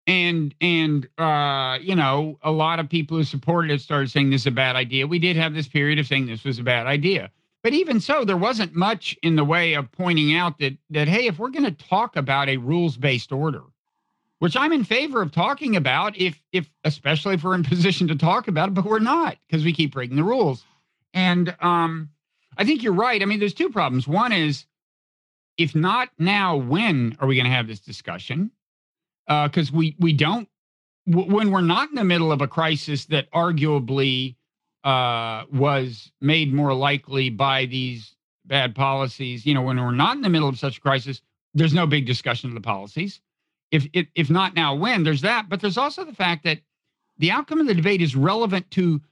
[0.07, 4.43] and and uh you know, a lot of people who supported it started saying this
[4.43, 5.07] is a bad idea.
[5.07, 7.31] We did have this period of saying this was a bad idea.
[7.69, 11.27] But even so, there wasn't much in the way of pointing out that that hey,
[11.27, 13.61] if we're going to talk about a rules-based order,
[14.39, 18.17] which I'm in favor of talking about if if especially if we're in position to
[18.17, 20.65] talk about it, but we're not because we keep breaking the rules.
[21.13, 22.09] And um,
[22.57, 23.21] I think you're right.
[23.21, 24.09] I mean, there's two problems.
[24.09, 24.65] One is
[25.59, 28.51] if not now, when are we going to have this discussion?
[29.27, 30.49] Because we we don't
[31.07, 34.37] w- when we're not in the middle of a crisis that arguably
[34.89, 39.45] uh, was made more likely by these bad policies.
[39.45, 41.21] You know, when we're not in the middle of such a crisis,
[41.53, 43.21] there's no big discussion of the policies.
[43.71, 45.51] If if, if not now when there's that.
[45.51, 46.61] But there's also the fact that
[47.19, 49.03] the outcome of the debate is relevant to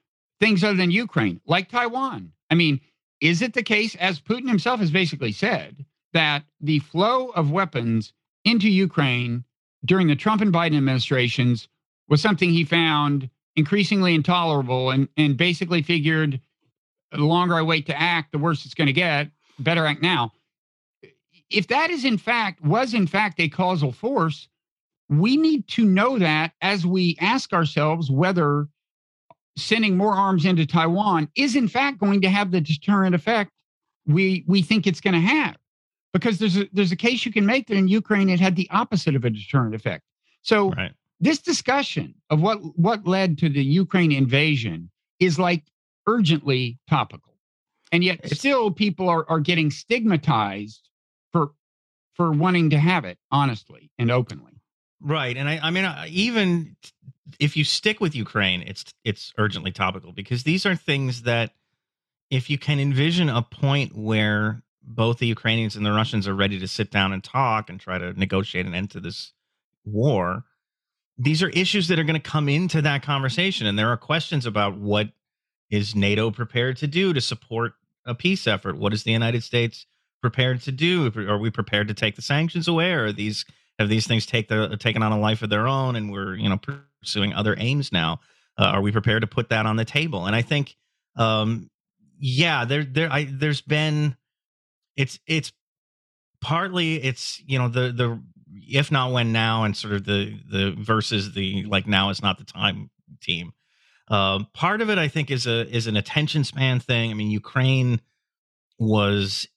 [0.41, 2.33] things other than ukraine like taiwan.
[2.51, 2.81] I mean
[3.21, 5.85] is it the case as putin himself has basically said
[6.15, 9.45] that the flow of weapons into ukraine
[9.85, 11.69] during the trump and biden administrations
[12.09, 16.41] was something he found increasingly intolerable and and basically figured
[17.13, 20.33] the longer i wait to act the worse it's going to get better act now.
[21.49, 24.49] If that is in fact was in fact a causal force
[25.09, 28.67] we need to know that as we ask ourselves whether
[29.57, 33.53] sending more arms into taiwan is in fact going to have the deterrent effect
[34.07, 35.57] we we think it's going to have.
[36.13, 38.69] Because there's a there's a case you can make that in ukraine it had the
[38.71, 40.03] opposite of a deterrent effect.
[40.43, 45.65] So right this discussion of what what led to the ukraine invasion is like
[46.07, 47.35] urgently topical.
[47.93, 50.89] And yet still people are are getting stigmatized
[51.33, 51.53] for
[52.15, 54.53] for wanting to have it honestly and openly.
[55.01, 56.77] Right, and I, I mean, I- even
[57.39, 61.53] if you stick with Ukraine, it's it's urgently topical because these are things that
[62.31, 66.59] if you can envision a point where both the Ukrainians and the Russians are ready
[66.59, 69.33] to sit down and talk and try to negotiate an end to this
[69.85, 70.45] war,
[71.19, 73.67] these are issues that are going to come into that conversation.
[73.67, 75.09] And there are questions about what
[75.71, 77.73] is NATO prepared to do to support
[78.05, 78.77] a peace effort?
[78.77, 79.87] What is the United States
[80.21, 81.13] prepared to do?
[81.29, 82.93] Are we prepared to take the sanctions away?
[82.93, 83.45] Or are these
[83.79, 86.49] have these things take the taken on a life of their own and we're you
[86.49, 86.59] know
[87.03, 88.21] pursuing other aims now?
[88.59, 90.27] Uh, are we prepared to put that on the table?
[90.27, 90.77] And I think
[91.17, 91.71] um,
[92.19, 94.17] yeah, there there I there's been
[94.97, 95.53] it's it's
[96.41, 98.23] partly it's you know the the
[98.69, 102.39] if not when now and sort of the the versus the like now is not
[102.39, 102.91] the time
[103.21, 103.53] team.
[104.09, 107.11] Um, part of it i think is a is an attention span thing.
[107.11, 108.01] I mean ukraine
[108.79, 109.49] was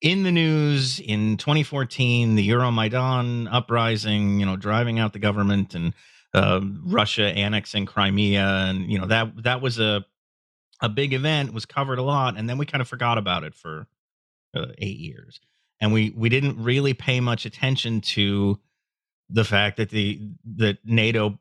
[0.00, 5.94] in the news in 2014 the euromaidan uprising you know driving out the government and
[6.34, 10.04] uh, russia annexing crimea and you know that that was a
[10.80, 13.54] a big event was covered a lot and then we kind of forgot about it
[13.54, 13.86] for
[14.54, 15.40] uh, eight years
[15.82, 18.58] and we we didn't really pay much attention to
[19.28, 20.20] the fact that the
[20.56, 21.38] that nato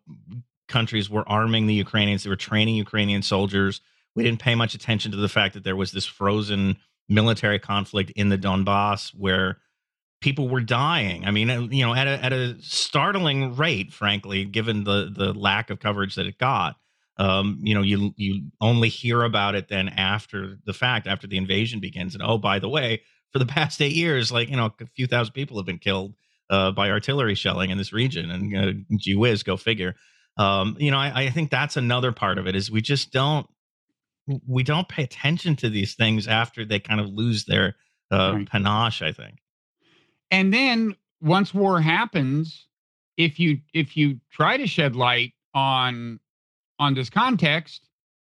[0.67, 3.79] countries were arming the ukrainians they were training ukrainian soldiers.
[4.13, 6.77] We didn't pay much attention to the fact that there was this frozen
[7.07, 9.59] military conflict in the donbass where
[10.19, 11.25] people were dying.
[11.25, 15.33] I mean uh, you know at a, at a startling rate frankly given the the
[15.33, 16.75] lack of coverage that it got.
[17.17, 21.37] Um, you know, you you only hear about it then after the fact, after the
[21.37, 22.15] invasion begins.
[22.15, 23.01] And oh, by the way,
[23.31, 26.13] for the past eight years, like you know, a few thousand people have been killed
[26.49, 28.29] uh, by artillery shelling in this region.
[28.29, 29.95] And uh, gee whiz, go figure.
[30.37, 33.47] Um, you know, I, I think that's another part of it is we just don't
[34.47, 37.75] we don't pay attention to these things after they kind of lose their
[38.11, 38.49] uh, right.
[38.49, 39.01] panache.
[39.01, 39.39] I think.
[40.29, 42.67] And then once war happens,
[43.17, 46.19] if you if you try to shed light on
[46.79, 47.87] on this context,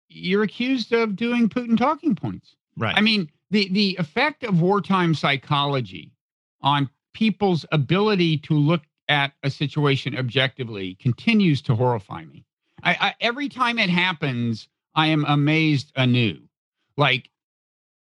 [0.08, 2.56] you're accused of doing Putin talking points.
[2.76, 2.96] Right.
[2.96, 6.12] I mean, the the effect of wartime psychology
[6.62, 12.44] on people's ability to look at a situation objectively continues to horrify me.
[12.82, 16.38] I, I, every time it happens, I am amazed anew.
[16.96, 17.28] Like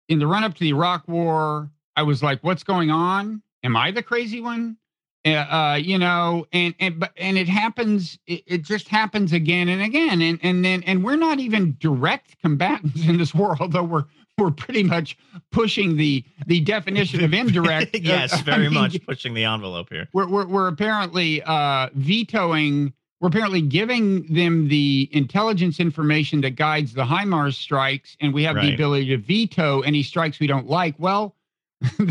[0.08, 3.42] in the run up to the Iraq War, I was like, "What's going on?
[3.64, 4.76] Am I the crazy one?"
[5.24, 8.18] Uh, uh, you know, and and but and it happens.
[8.26, 12.40] It, it, just happens again and again, and and then and we're not even direct
[12.40, 14.04] combatants in this war, although we're
[14.38, 15.16] we're pretty much
[15.50, 17.98] pushing the the definition of indirect.
[18.00, 20.08] yes, very I mean, much pushing the envelope here.
[20.12, 22.92] We're we're, we're apparently uh, vetoing.
[23.20, 28.56] We're apparently giving them the intelligence information that guides the HIMARS strikes, and we have
[28.56, 28.66] right.
[28.66, 30.96] the ability to veto any strikes we don't like.
[30.98, 31.36] Well,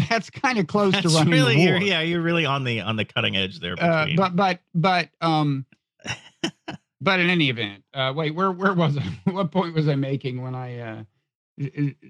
[0.10, 1.78] that's kind of close that's to running really, the war.
[1.80, 3.76] You're, yeah, you're really on the on the cutting edge there.
[3.78, 5.66] Uh, but but but um,
[7.02, 9.32] but in any event, uh, wait, where where was I?
[9.32, 11.04] what point was I making when I uh,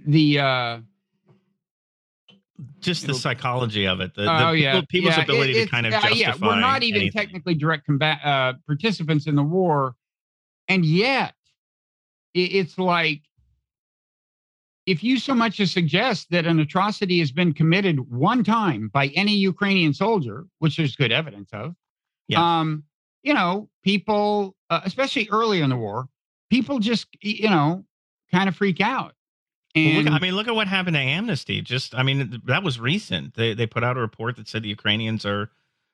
[0.06, 0.80] the uh,
[2.80, 4.82] just the psychology of it, the, the oh, yeah.
[4.90, 6.14] people's yeah, ability it, to kind of justify.
[6.14, 7.20] Uh, yeah, we're not even anything.
[7.20, 9.96] technically direct combat uh, participants in the war,
[10.68, 11.34] and yet
[12.34, 13.22] it, it's like
[14.86, 19.08] if you so much as suggest that an atrocity has been committed one time by
[19.08, 21.76] any Ukrainian soldier, which there's good evidence of,
[22.28, 22.60] yeah.
[22.60, 22.84] um,
[23.24, 26.08] you know, people, uh, especially early in the war,
[26.50, 27.86] people just, you know,
[28.32, 29.14] kind of freak out.
[29.76, 31.62] And well, look, I mean, look at what happened to Amnesty.
[31.62, 33.36] Just, I mean, that was recent.
[33.36, 35.50] They they put out a report that said the Ukrainians are,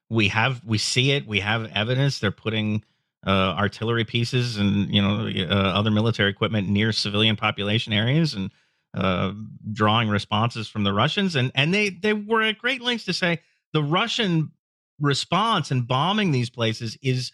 [0.09, 2.19] we have, we see it, we have evidence.
[2.19, 2.83] They're putting
[3.25, 8.51] uh, artillery pieces and you know uh, other military equipment near civilian population areas, and
[8.93, 9.33] uh,
[9.73, 13.41] drawing responses from the Russians, and and they they were at great lengths to say
[13.73, 14.51] the Russian
[14.99, 17.31] response and bombing these places is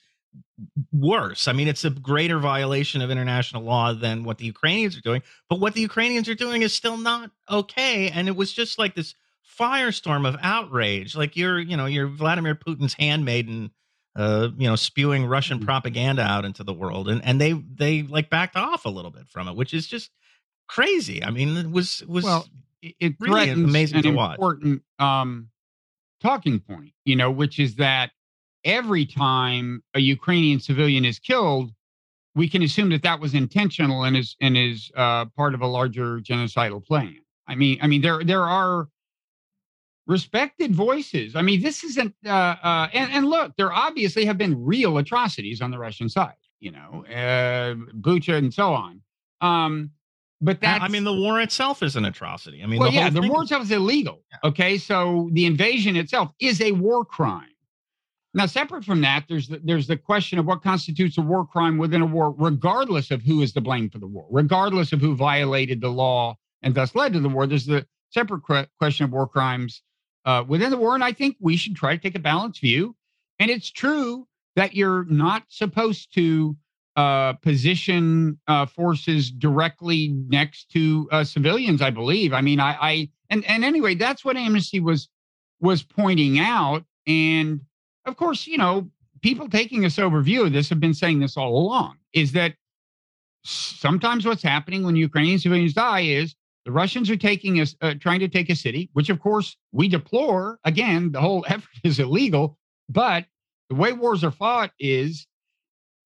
[0.91, 1.47] worse.
[1.47, 5.21] I mean, it's a greater violation of international law than what the Ukrainians are doing.
[5.49, 8.09] But what the Ukrainians are doing is still not okay.
[8.09, 9.15] And it was just like this
[9.59, 11.15] firestorm of outrage.
[11.15, 13.71] Like you're, you know, you're Vladimir Putin's handmaiden,
[14.15, 15.65] uh, you know, spewing Russian mm-hmm.
[15.65, 17.09] propaganda out into the world.
[17.09, 20.11] And and they they like backed off a little bit from it, which is just
[20.67, 21.23] crazy.
[21.23, 22.47] I mean, it was was well,
[22.81, 24.35] it really amazing an to watch.
[24.35, 25.49] Important um,
[26.21, 28.11] talking point, you know, which is that
[28.63, 31.71] every time a Ukrainian civilian is killed,
[32.35, 35.67] we can assume that that was intentional and is and is uh, part of a
[35.67, 37.17] larger genocidal plan.
[37.47, 38.87] I mean, I mean, there there are
[40.07, 41.35] respected voices.
[41.35, 42.13] I mean, this isn't.
[42.25, 46.33] Uh, uh, and, and look, there obviously have been real atrocities on the Russian side.
[46.59, 49.01] You know, uh, Bucha and so on.
[49.41, 49.91] Um,
[50.41, 52.63] but that I mean, the war itself is an atrocity.
[52.63, 54.23] I mean, well, the yeah, the war itself is illegal.
[54.43, 57.52] Okay, so the invasion itself is a war crime.
[58.35, 61.77] Now, separate from that, there's the, there's the question of what constitutes a war crime
[61.77, 65.15] within a war, regardless of who is to blame for the war, regardless of who
[65.15, 67.45] violated the law and thus led to the war.
[67.45, 68.41] There's the separate
[68.79, 69.83] question of war crimes
[70.25, 72.95] uh, within the war, and I think we should try to take a balanced view.
[73.39, 76.55] And it's true that you're not supposed to
[76.95, 81.81] uh, position uh, forces directly next to uh, civilians.
[81.81, 82.33] I believe.
[82.33, 85.09] I mean, I, I and and anyway, that's what Amnesty was
[85.59, 86.85] was pointing out.
[87.05, 87.61] And
[88.05, 88.89] of course, you know,
[89.21, 91.97] people taking a sober view of this have been saying this all along.
[92.13, 92.55] Is that
[93.43, 96.35] sometimes what's happening when Ukrainian civilians die is
[96.65, 99.87] the Russians are taking us, uh, trying to take a city, which of course we
[99.87, 100.59] deplore.
[100.63, 102.57] Again, the whole effort is illegal,
[102.89, 103.25] but
[103.69, 105.27] the way wars are fought is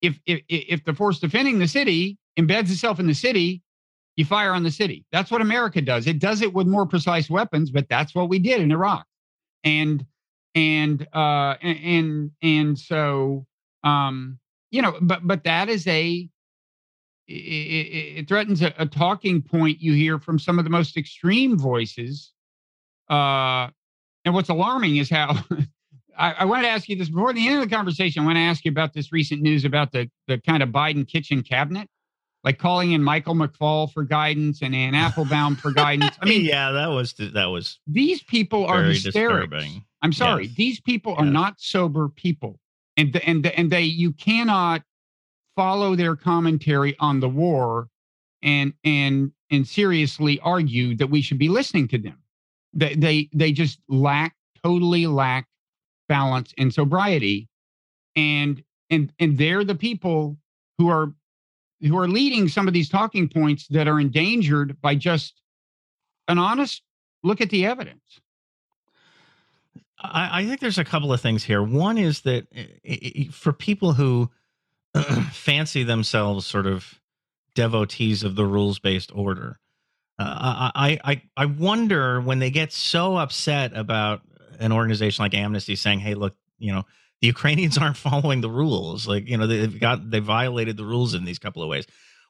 [0.02, 3.62] if if if the force defending the city embeds itself in the city,
[4.16, 5.06] you fire on the city.
[5.12, 6.08] That's what America does.
[6.08, 9.06] It does it with more precise weapons, but that's what we did in Iraq.
[9.64, 10.06] And
[10.58, 13.46] and uh and and, so
[13.84, 14.40] um
[14.72, 16.28] you know, but but that is a
[17.28, 21.58] it, it, threatens a, a, talking point you hear from some of the most extreme
[21.58, 22.32] voices.
[23.10, 23.68] Uh,
[24.24, 25.38] and what's alarming is how
[26.18, 28.24] I, I wanted to ask you this before the end of the conversation.
[28.24, 31.08] I want to ask you about this recent news about the the kind of Biden
[31.08, 31.90] kitchen cabinet,
[32.44, 36.16] like calling in Michael McFaul for guidance and Anne Applebaum for guidance.
[36.22, 39.52] I mean, yeah, that was that was these people are hysterics.
[39.52, 39.84] Disturbing.
[40.02, 40.56] I'm sorry, yes.
[40.56, 42.60] these people are not sober people,
[42.96, 44.84] and the, and the, and they you cannot
[45.56, 47.90] follow their commentary on the war
[48.44, 52.18] and and and seriously argue that we should be listening to them.
[52.74, 55.48] They they they just lack totally lack
[56.08, 57.50] balance and sobriety
[58.16, 60.38] and and and they're the people
[60.78, 61.14] who are
[61.82, 65.42] who are leading some of these talking points that are endangered by just
[66.28, 66.82] an honest
[67.24, 68.20] look at the evidence.
[70.00, 71.64] I, I think there's a couple of things here.
[71.64, 74.30] One is that eh, eh, eh, for people who
[75.32, 77.00] fancy themselves sort of
[77.56, 79.60] devotees of the rules based order
[80.20, 84.22] uh, I, I I wonder when they get so upset about
[84.60, 86.86] an organization like Amnesty saying, "Hey, look, you know,
[87.22, 89.08] the Ukrainians aren't following the rules.
[89.08, 91.86] Like, you know, they've got they violated the rules in these couple of ways."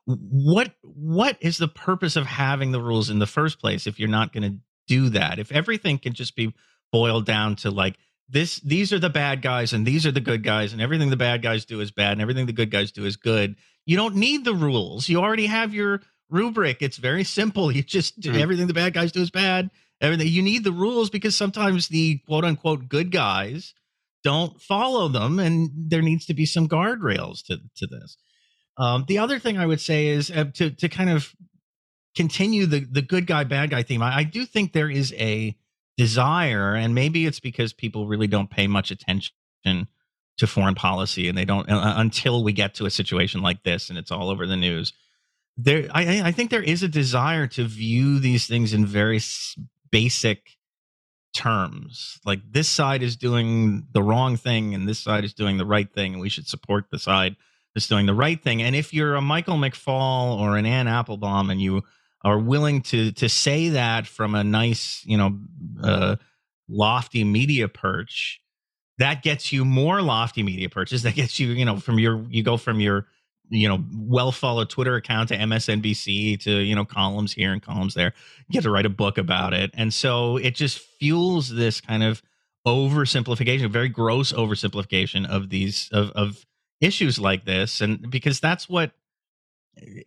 [0.06, 4.08] What what is the purpose of having the rules in the first place if you're
[4.08, 4.58] not going to
[4.88, 5.38] do that?
[5.40, 6.54] If everything can just be
[6.92, 7.98] boiled down to like
[8.30, 11.18] this these are the bad guys and these are the good guys and everything the
[11.18, 13.56] bad guys do is bad and everything the good guys do is good.
[13.86, 15.08] You don't need the rules.
[15.08, 16.82] You already have your rubric.
[16.82, 17.72] It's very simple.
[17.78, 18.38] You just mm-hmm.
[18.38, 19.70] everything the bad guys do is bad
[20.02, 20.28] everything.
[20.28, 23.74] You need the rules because sometimes the quote unquote good guys
[24.24, 28.18] don't follow them, and there needs to be some guardrails to to this.
[28.78, 31.34] Um, the other thing I would say is uh, to to kind of
[32.16, 34.02] continue the the good guy bad guy theme.
[34.02, 35.56] I, I do think there is a
[35.98, 39.34] desire, and maybe it's because people really don't pay much attention
[40.38, 43.90] to foreign policy, and they don't uh, until we get to a situation like this,
[43.90, 44.94] and it's all over the news
[45.58, 49.20] there I, I think there is a desire to view these things in very
[49.92, 50.57] basic
[51.38, 52.20] terms.
[52.26, 55.92] Like this side is doing the wrong thing and this side is doing the right
[55.92, 57.36] thing and we should support the side
[57.74, 58.62] that's doing the right thing.
[58.62, 61.84] And if you're a michael McFaul or an Anne applebaum and you
[62.24, 65.40] are willing to to say that from a nice you know
[65.84, 66.16] uh,
[66.68, 68.42] lofty media perch
[68.98, 71.04] that gets you more lofty media perches.
[71.04, 73.08] That gets you you know from your you go from your
[73.50, 77.94] you know well followed twitter account to msnbc to you know columns here and columns
[77.94, 78.14] there.
[78.48, 79.72] You get to write a book about it.
[79.74, 82.22] And so it just fuels this kind of
[82.66, 86.46] oversimplification very gross oversimplification of these of, of
[86.82, 87.82] issues like this.
[87.82, 88.92] And because that's what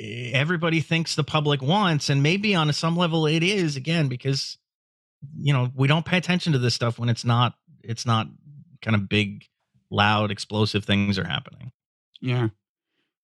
[0.00, 2.10] everybody thinks the public wants.
[2.10, 4.58] And maybe on some level it is again because
[5.36, 8.26] you know we don't pay attention to this stuff when it's not it's not
[8.82, 9.44] kind of big
[9.90, 11.72] loud explosive things are happening.
[12.20, 12.48] Yeah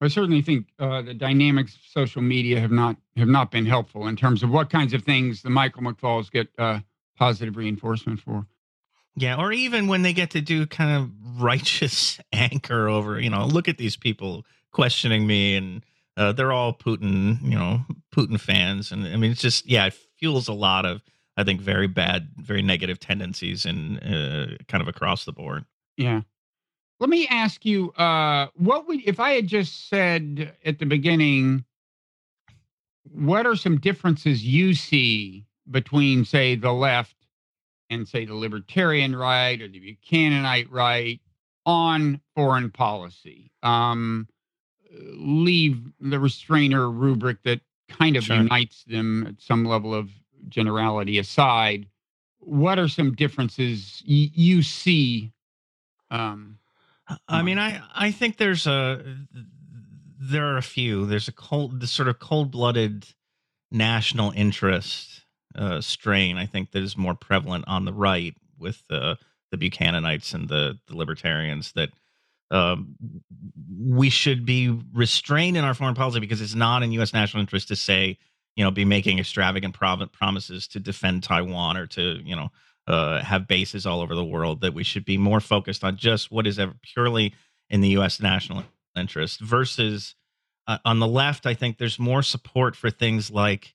[0.00, 4.06] I certainly think uh, the dynamics of social media have not have not been helpful
[4.06, 6.80] in terms of what kinds of things the Michael McFauls get uh,
[7.16, 8.46] positive reinforcement for.
[9.16, 13.46] Yeah, or even when they get to do kind of righteous anchor over, you know,
[13.46, 15.84] look at these people questioning me, and
[16.18, 17.80] uh, they're all Putin, you know,
[18.14, 21.02] Putin fans, and I mean, it's just yeah, it fuels a lot of
[21.38, 25.64] I think very bad, very negative tendencies, and uh, kind of across the board.
[25.96, 26.22] Yeah.
[27.00, 31.64] Let me ask you, uh, what would if I had just said at the beginning,
[33.10, 37.16] what are some differences you see between, say, the left
[37.90, 41.20] and say the libertarian right or the Buchananite right
[41.66, 43.50] on foreign policy?
[43.62, 44.28] Um,
[44.90, 48.36] leave the restrainer rubric that kind of sure.
[48.36, 50.10] unites them at some level of
[50.48, 51.86] generality aside.
[52.38, 55.32] What are some differences y- you see
[56.10, 56.58] Um,
[57.28, 59.02] I mean, I I think there's a
[60.18, 61.06] there are a few.
[61.06, 63.06] There's a cold, the sort of cold blooded
[63.70, 66.36] national interest uh, strain.
[66.36, 69.18] I think that is more prevalent on the right with the
[69.50, 71.90] the Buchananites and the the libertarians that
[72.50, 72.96] um,
[73.78, 77.12] we should be restrained in our foreign policy because it's not in U.S.
[77.12, 78.18] national interest to say,
[78.54, 82.50] you know, be making extravagant promises to defend Taiwan or to, you know,
[82.86, 84.60] uh, have bases all over the world.
[84.60, 87.34] That we should be more focused on just what is ever purely
[87.68, 88.20] in the U.S.
[88.20, 88.64] national
[88.96, 90.14] interest versus
[90.66, 91.46] uh, on the left.
[91.46, 93.74] I think there's more support for things like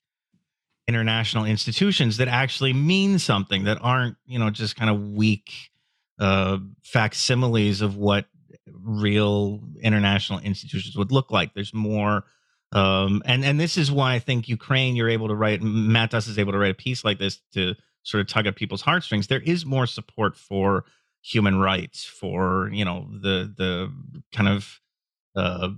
[0.88, 5.52] international institutions that actually mean something that aren't, you know, just kind of weak
[6.20, 8.26] uh, facsimiles of what
[8.68, 11.54] real international institutions would look like.
[11.54, 12.26] There's more,
[12.72, 14.96] um, and and this is why I think Ukraine.
[14.96, 15.62] You're able to write.
[15.62, 18.56] Matt Duss is able to write a piece like this to sort of tug at
[18.56, 19.28] people's heartstrings.
[19.28, 20.86] There is more support for
[21.22, 23.94] human rights, for you know the the
[24.34, 24.80] kind of
[25.36, 25.70] uh,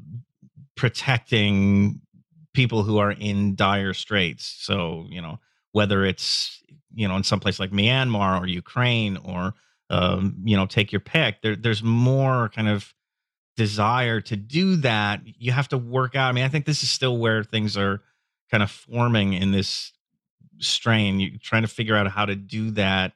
[0.76, 2.02] protecting
[2.54, 4.46] people who are in dire straits.
[4.60, 5.40] So you know
[5.72, 6.62] whether it's
[6.94, 9.54] you know in some place like Myanmar or Ukraine or
[9.94, 11.42] um, you know, take your pick.
[11.42, 12.94] There, there's more kind of
[13.56, 15.22] desire to do that.
[15.24, 16.30] You have to work out.
[16.30, 18.02] I mean, I think this is still where things are
[18.50, 19.94] kind of forming in this
[20.60, 21.20] strain.
[21.20, 23.14] You're trying to figure out how to do that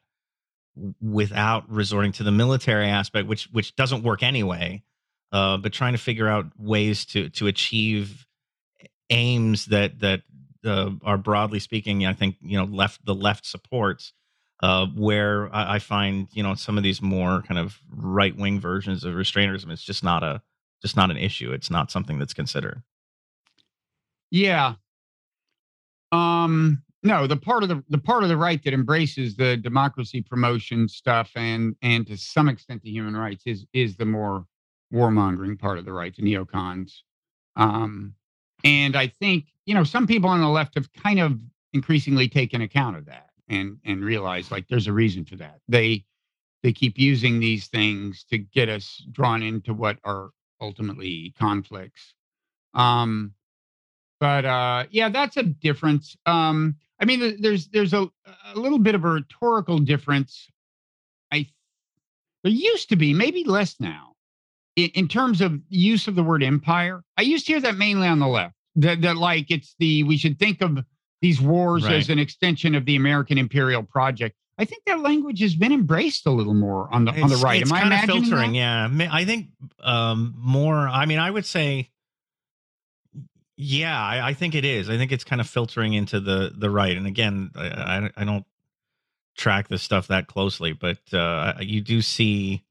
[1.02, 4.84] without resorting to the military aspect, which which doesn't work anyway.
[5.32, 8.26] Uh, but trying to figure out ways to to achieve
[9.10, 10.22] aims that that
[10.66, 14.14] uh, are broadly speaking, I think you know left the left supports
[14.64, 18.60] uh, where I, I, find you know some of these more kind of right wing
[18.60, 20.42] versions of restrainerism it's just not a
[20.82, 22.82] just not an issue it's not something that's considered
[24.32, 24.76] yeah
[26.12, 30.22] um no the part of the the part of the right that embraces the democracy
[30.22, 34.46] promotion stuff and and to some extent the human rights is is the more
[34.94, 36.92] warmongering part of the right the neocons
[37.56, 38.14] um
[38.64, 41.38] and i think you know some people on the left have kind of
[41.74, 45.60] increasingly taken account of that and and realize like there's a reason for that.
[45.68, 46.06] They
[46.64, 52.14] they keep using these things to get us drawn into what are ultimately conflicts.
[52.74, 53.34] Um,
[54.20, 56.18] but uh, yeah, that's a difference.
[56.26, 58.10] Um, I mean, there's there's a,
[58.54, 60.48] a little bit of a rhetorical difference.
[61.32, 61.48] I
[62.44, 64.14] there used to be maybe less now
[64.76, 67.04] in, in terms of use of the word empire.
[67.18, 68.56] I used to hear that mainly on the left.
[68.76, 70.80] That that like it's the we should think of
[71.22, 71.94] these wars right.
[71.94, 74.36] as an extension of the American imperial project.
[74.60, 77.38] I think that language has been embraced a little more on the it's, on the
[77.38, 77.62] right.
[77.62, 78.92] It's Am kind I of filtering, that?
[78.92, 79.10] yeah.
[79.12, 79.48] I think
[79.84, 80.76] um, more.
[80.88, 81.90] I mean, I would say,
[83.58, 84.88] yeah, I, I, think it is.
[84.90, 86.96] I think it's kind of filtering into the the right.
[86.96, 88.46] And again, I, I don't
[89.36, 92.64] track this stuff that closely, but uh, you do see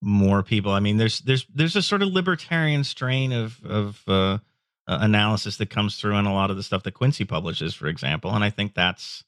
[0.00, 0.72] more people.
[0.72, 4.38] I mean, there's there's there's a sort of libertarian strain of of uh,
[4.86, 8.34] analysis that comes through in a lot of the stuff that Quincy publishes, for example.
[8.34, 9.24] And I think that's,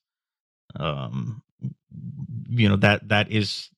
[0.76, 1.42] um,
[2.48, 3.68] you know, that that is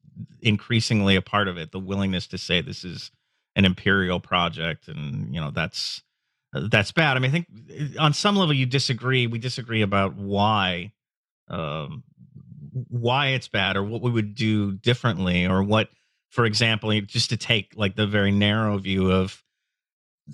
[0.40, 1.72] increasingly a part of it.
[1.72, 3.10] The willingness to say this is
[3.56, 6.02] an imperial project, and you know, that's
[6.52, 7.16] that's bad.
[7.16, 7.46] I mean, I think
[7.98, 9.26] uh, on some level you disagree.
[9.26, 10.92] We disagree about why.
[11.48, 12.04] Um,
[12.88, 15.90] why it's bad or what we would do differently or what
[16.30, 19.42] for example just to take like the very narrow view of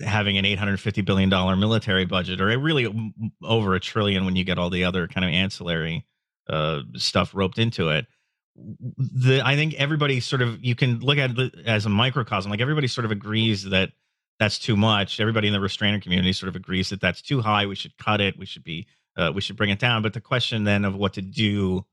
[0.05, 4.59] having an 850 billion dollar military budget or really over a trillion when you get
[4.59, 6.07] all the other kind of ancillary
[6.49, 8.07] uh, stuff roped into it
[8.55, 12.61] the i think everybody sort of you can look at it as a microcosm like
[12.61, 13.91] everybody sort of agrees that
[14.39, 17.67] that's too much everybody in the restrainer community sort of agrees that that's too high
[17.67, 18.87] we should cut it we should be
[19.17, 21.85] uh, we should bring it down but the question then of what to do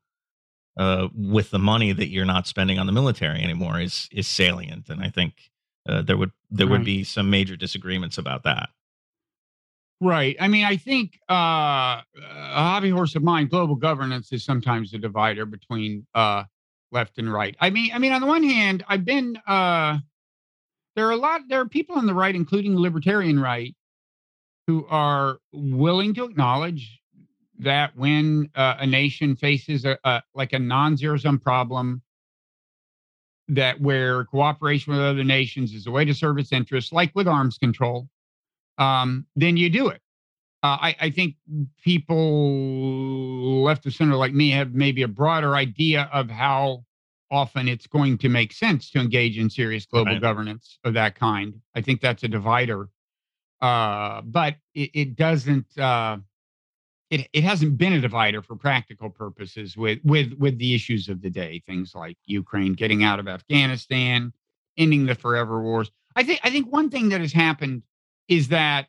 [0.78, 4.90] uh, with the money that you're not spending on the military anymore is is salient
[4.90, 5.50] and i think
[5.88, 6.74] uh, there would there right.
[6.74, 8.70] would be some major disagreements about that.
[10.02, 10.36] Right.
[10.40, 12.04] I mean, I think uh, a
[12.54, 16.44] hobby horse of mine, global governance, is sometimes a divider between uh,
[16.92, 17.56] left and right.
[17.62, 20.00] I mean, I mean, on the one hand, I've been uh,
[20.96, 23.76] there are a lot there are people on the right, including the libertarian right,
[24.68, 27.00] who are willing to acknowledge
[27.60, 32.02] that when uh, a nation faces a, a like a non-zero sum problem
[33.48, 37.28] that where cooperation with other nations is a way to serve its interests, like with
[37.28, 38.10] arms control,
[38.78, 40.02] um, then you do it.
[40.64, 41.36] Uh, I, I, think
[41.84, 46.86] people left of center like me have maybe a broader idea of how
[47.36, 50.22] often it's going to make sense to engage in serious global right.
[50.22, 51.54] governance of that kind.
[51.76, 52.90] I think that's a divider,
[53.62, 55.78] uh, but it, it doesn't.
[55.78, 56.18] Uh,
[57.12, 61.22] it, it hasn't been a divider for practical purposes with with with the issues of
[61.22, 64.34] the day things like ukraine getting out of afghanistan
[64.78, 65.92] ending the forever wars.
[66.16, 67.84] I think I think one thing that has happened
[68.28, 68.88] is that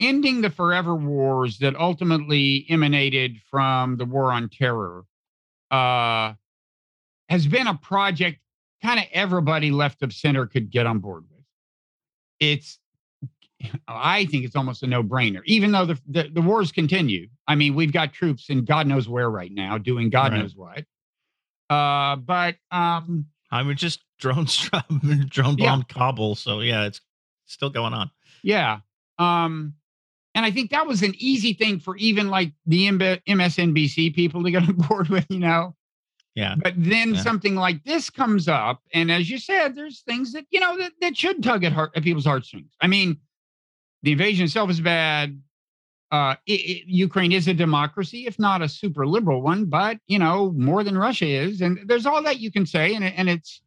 [0.00, 5.04] ending the forever wars that ultimately emanated from the war on terror
[5.70, 6.34] uh,
[7.28, 8.38] has been a project
[8.82, 11.44] kind of everybody left of center could get on board with.
[12.40, 12.78] It's
[13.88, 17.28] I think it's almost a no-brainer, even though the, the, the wars continue.
[17.48, 20.38] I mean, we've got troops in God knows where right now doing God Right.
[20.42, 20.84] knows what.
[21.68, 24.46] Uh, but um, I mean, just drone
[25.28, 25.70] drone Yeah.
[25.70, 26.36] bombed Kabul.
[26.36, 27.00] So yeah, it's
[27.46, 28.10] still going on.
[28.44, 28.78] Yeah.
[29.18, 29.74] Um,
[30.36, 34.50] and I think that was an easy thing for even like the MSNBC people to
[34.52, 35.74] get on board with, you know.
[36.38, 36.54] Yeah.
[36.54, 37.20] But then Yeah.
[37.20, 40.92] something like this comes up, and as you said, there's things that you know that,
[41.00, 42.70] that should tug at heart at people's heartstrings.
[42.80, 43.18] I mean,
[44.04, 45.42] the invasion itself is bad.
[46.12, 50.20] Uh, i i Ukraine is a democracy, if not a super liberal one, but you
[50.20, 53.60] know more than Russia is, and there's all that you can say, and and it's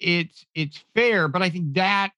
[0.00, 1.28] it's it's fair.
[1.28, 2.10] But I think that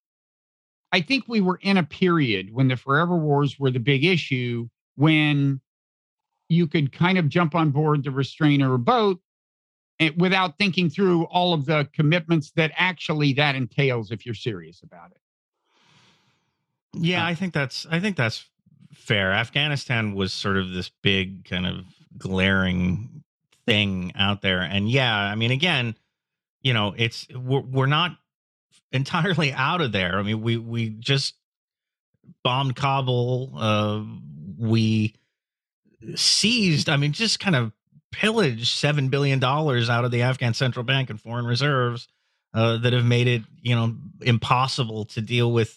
[0.91, 4.69] I think we were in a period when the forever wars were the big issue,
[4.97, 5.61] when
[6.49, 9.21] you could kind of jump on board the restrainer boat
[10.11, 15.11] without thinking through all of the commitments that actually that entails if you're serious about
[15.11, 15.19] it.
[16.95, 18.47] Yeah, Uh, I think that's I think that's
[18.93, 19.33] fair.
[19.33, 21.85] Afghanistan was sort of this big kind of
[22.19, 23.25] glaring
[23.67, 25.97] thing out there, and yeah, I mean, again,
[26.63, 28.17] you know, it's we're, we're not
[28.93, 30.19] entirely out of there.
[30.19, 31.35] I mean, we we just
[32.45, 33.53] bombed Kabul.
[33.57, 34.05] Uh,
[34.59, 35.15] we
[36.15, 36.89] seized.
[36.89, 37.73] I mean, just kind of
[38.13, 42.07] pillaged seven billion dollars out of the Afghan central bank and foreign reserves
[42.55, 45.77] uh, that have made it, you know, impossible to deal with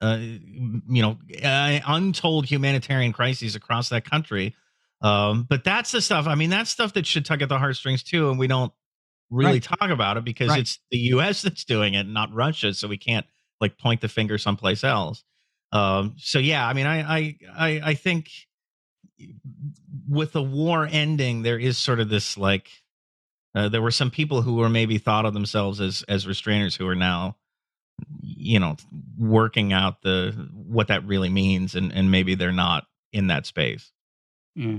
[0.00, 4.54] uh, you know, uh, untold humanitarian crises across that country.
[5.00, 6.26] Um, but that's the stuff.
[6.26, 8.72] I mean, that's stuff that should tug at the heartstrings too, and we don't
[9.30, 9.62] really Right.
[9.62, 10.60] talk about it because Right.
[10.60, 11.42] it's the U.S.
[11.42, 12.74] that's doing it, not Russia.
[12.74, 13.24] So we can't
[13.60, 15.24] like point the finger someplace else.
[15.72, 18.30] Um, so yeah, I mean, I, I, I, I think
[20.08, 22.68] with the war ending, there is sort of this like.
[23.56, 26.88] Uh, there were some people who were maybe thought of themselves as as restrainers who
[26.88, 27.36] are now
[28.20, 28.76] you know
[29.18, 33.92] working out the what that really means and and maybe they're not in that space
[34.54, 34.78] Yeah.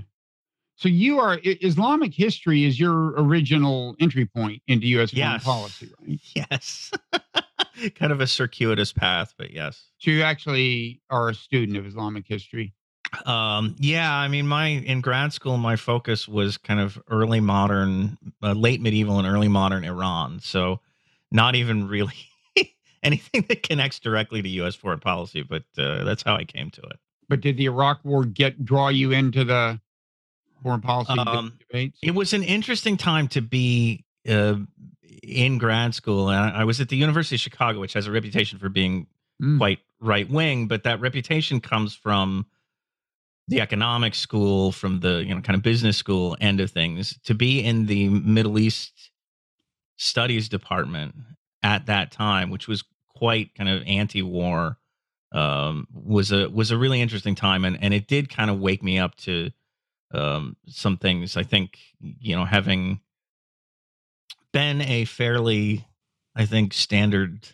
[0.78, 5.12] So you are Islamic history is your original entry point into U.S.
[5.12, 6.20] foreign policy, right?
[6.36, 6.92] yes
[7.96, 12.26] kind of a circuitous path but yes So you actually are a student of Islamic
[12.28, 12.74] history.
[13.26, 18.18] Um yeah i mean my in grad school my focus was kind of early modern
[18.43, 20.80] uh, late medieval and early modern iran so
[21.32, 22.14] not even really
[23.03, 26.82] anything that connects directly to us foreign policy but uh, that's how i came to
[26.82, 26.99] it
[27.30, 29.80] But did the Iraq War get draw you into the
[30.62, 31.99] foreign policy Um, debates?
[32.01, 34.56] It was an interesting time to be uh,
[35.24, 36.30] in grad school.
[36.30, 39.08] And I I was at the University of Chicago, which has a reputation for being
[39.41, 39.58] Mm.
[39.58, 42.45] quite right wing, but that reputation comes from
[43.48, 47.20] the economic school, from the you know kind of business school end of things.
[47.26, 49.12] To be in the Middle East
[49.98, 51.16] studies department
[51.64, 54.78] at that time, which was quite kind of anti-war,
[55.32, 58.84] um, was a was a really interesting time, and and it did kind of wake
[58.84, 59.52] me up to
[60.12, 61.38] um, some things.
[61.38, 63.00] I think you know having
[64.52, 65.86] been a fairly,
[66.36, 67.48] I think, standard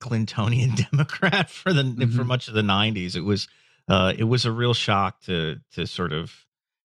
[0.00, 2.26] Clintonian Democrat for the for Mhm.
[2.26, 3.48] much of the '90s, it was
[3.88, 6.32] uh, it was a real shock to to sort of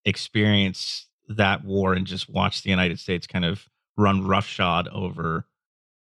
[0.05, 5.47] experience that war and just watch the United States kind of run roughshod over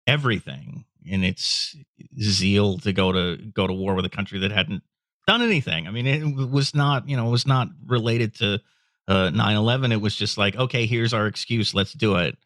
[0.07, 1.77] everything in its
[2.21, 4.83] zeal to go to go to war with a country that hadn't
[5.27, 5.89] done anything.
[5.89, 8.61] I mean, it was not, you know, it was not related to
[9.09, 9.93] uh 9/11.
[9.93, 12.37] It was just like, okay, here's our excuse, let's do it.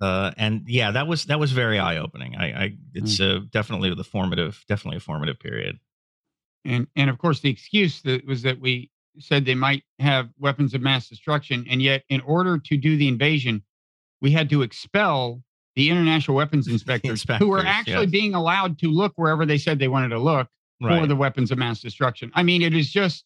[0.00, 2.34] Uh, and yeah, that was that was very eye opening.
[2.36, 5.78] I, I it's uh, definitely the formative, definitely a formative period.
[6.64, 10.74] And and of course the excuse that was that we said they might have weapons
[10.74, 13.62] of mass destruction and yet in order to do the invasion
[14.20, 15.42] we had to expel
[15.76, 18.10] the international weapons inspectors, who were actually yes.
[18.10, 20.48] being allowed to look wherever they said they wanted to look
[20.80, 23.24] for the weapons of mass destruction i mean it is just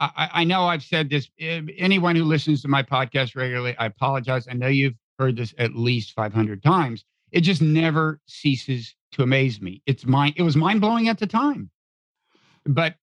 [0.00, 1.28] I, I I know I've said this.
[1.40, 4.46] eh, Anyone who listens to my podcast regularly, I apologize.
[4.48, 7.04] I know you've heard this at least 500 times.
[7.32, 9.82] It just never ceases to amaze me.
[9.86, 10.34] It's mind.
[10.36, 11.70] It was mind blowing at the time,
[12.68, 12.94] but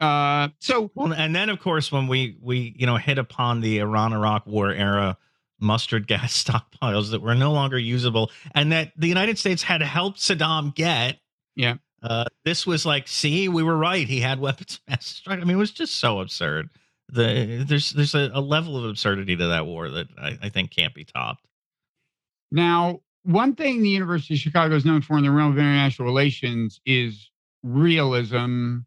[0.00, 3.78] uh, so Well, and then of course when we we you know hit upon the
[3.78, 5.16] Iran Iraq War era
[5.60, 10.18] mustard gas stockpiles that were no longer usable, and that the United States had helped
[10.18, 11.18] Saddam get.
[11.54, 11.76] Yeah.
[12.02, 14.06] Uh, this was like, see, we were right.
[14.06, 15.42] He had weapons of mass destruction.
[15.42, 16.70] I mean, it was just so absurd.
[17.08, 20.70] The there's there's a, a level of absurdity to that war that I, I think
[20.70, 21.46] can't be topped.
[22.50, 26.06] Now, one thing the University of Chicago is known for in the realm of international
[26.06, 27.30] relations is
[27.62, 28.78] realism.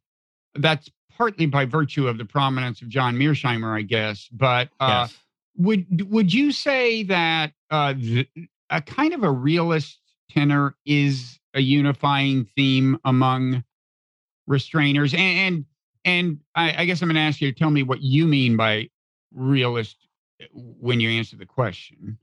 [0.58, 4.28] That's partly by virtue of the prominence of John Mearsheimer, I guess.
[4.32, 5.18] But uh, yes.
[5.58, 8.28] would would you say that uh, the,
[8.70, 10.00] a kind of a realist
[10.30, 13.64] tenor is a unifying theme among
[14.50, 15.18] restrainers?
[15.18, 15.66] And and,
[16.06, 18.56] and I, I guess I'm going to ask you to tell me what you mean
[18.56, 18.90] by
[19.34, 19.98] realist
[20.42, 22.18] uh, when you answer the question.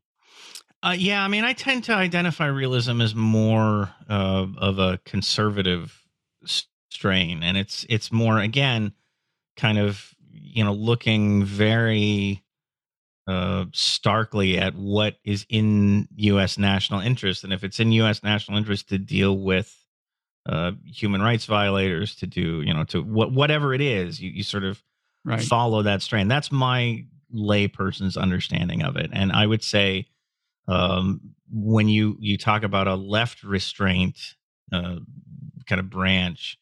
[0.83, 6.05] Uh, yeah, I mean, I tend to identify realism as more uh, of a conservative
[6.95, 8.93] strain, and it's it's more again,
[9.57, 12.43] kind of you know looking very
[13.27, 16.59] uh, starkly at what is in U.S.
[16.59, 18.23] national interest, and if it's in U.S.
[18.23, 19.75] national interest to deal with
[20.47, 24.43] uh, human rights violators, to do you know to what whatever it is, you, you
[24.43, 24.83] sort of
[25.27, 25.41] Right.
[25.43, 26.29] follow that strain.
[26.29, 30.07] That's my layperson's understanding of it, and I would say
[30.69, 31.21] um,
[31.51, 34.35] when you you talk about a left restraint
[34.73, 34.97] uh,
[35.67, 36.59] kind of branch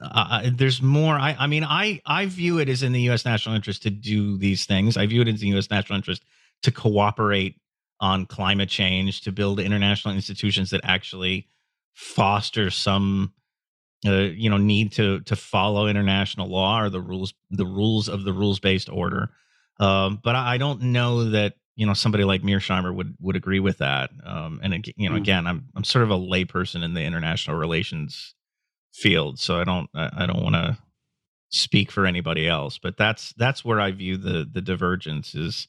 [0.00, 3.54] uh, there's more I, I mean i i view it as in the u.s national
[3.54, 6.22] interest to do these things i view it as the u.s national interest
[6.62, 7.60] to cooperate
[8.00, 11.48] on climate change to build international institutions that actually
[11.94, 13.32] foster some
[14.06, 18.24] uh, you know need to to follow international law or the rules the rules of
[18.24, 19.30] the rules based order
[19.80, 23.60] um, but I, I don't know that you know somebody like Mearsheimer would would agree
[23.60, 24.10] with that.
[24.24, 25.22] Um, and you know, Hmm.
[25.22, 28.34] again, I'm I'm sort of a layperson in the international relations
[28.92, 30.78] field, so I don't I, don't want to
[31.50, 32.78] speak for anybody else.
[32.78, 35.68] But that's that's where I view the the divergence is.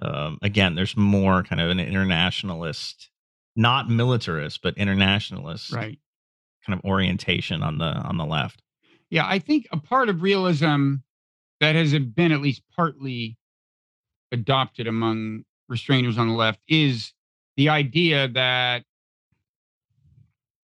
[0.00, 3.10] Um, again, there's more kind of an internationalist,
[3.54, 5.98] not militarist, but internationalist Right.
[6.66, 8.62] kind of orientation on the on the left.
[9.10, 10.96] Yeah, I think a part of realism
[11.60, 13.36] that has been at least partly
[14.32, 17.12] adopted among restrainers on the left is
[17.56, 18.84] the idea that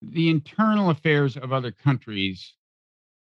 [0.03, 2.55] the internal affairs of other countries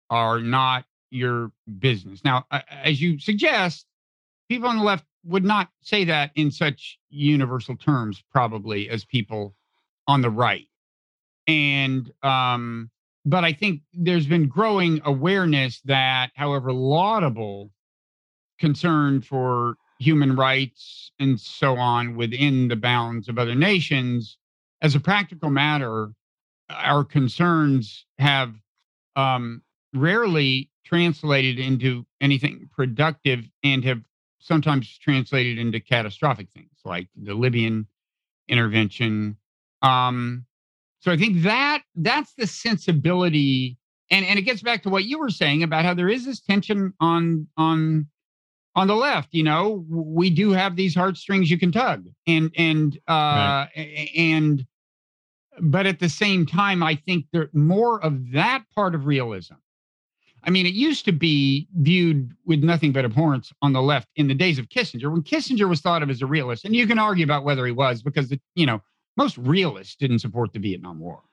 [0.10, 2.24] are not your business.
[2.24, 3.86] Now, as you suggest,
[4.50, 9.56] people on the left would not say that in such universal terms, probably, as people
[10.08, 10.68] on the right.
[11.48, 12.90] And um,
[13.26, 17.72] but I think there's been growing awareness that, however laudable
[18.60, 24.38] concern for human rights and so on within the bounds of other nations,
[24.82, 26.12] as a practical matter,
[26.70, 28.54] our concerns have
[29.16, 29.62] um,
[29.94, 34.02] rarely translated into anything productive and have
[34.40, 37.88] sometimes translated into catastrophic things like the Libyan
[38.48, 39.38] intervention.
[39.82, 40.46] Um,
[41.00, 43.78] so I think that that's the sensibility,
[44.10, 46.40] and and it gets back to what you were saying about how there is this
[46.40, 48.08] tension on on
[48.76, 49.30] on the left.
[49.32, 54.66] You know, we do have these heartstrings you can tug, and and uh, a- and
[55.62, 59.56] but at the same time, I think there more of that part of realism.
[60.44, 64.28] I mean, it used to be viewed with nothing but abhorrence on the left in
[64.28, 67.00] the days of Kissinger, when Kissinger was thought of as a realist, and you can
[67.00, 68.82] argue about whether he was because the, you know
[69.18, 71.24] most realists didn't support the Vietnam War,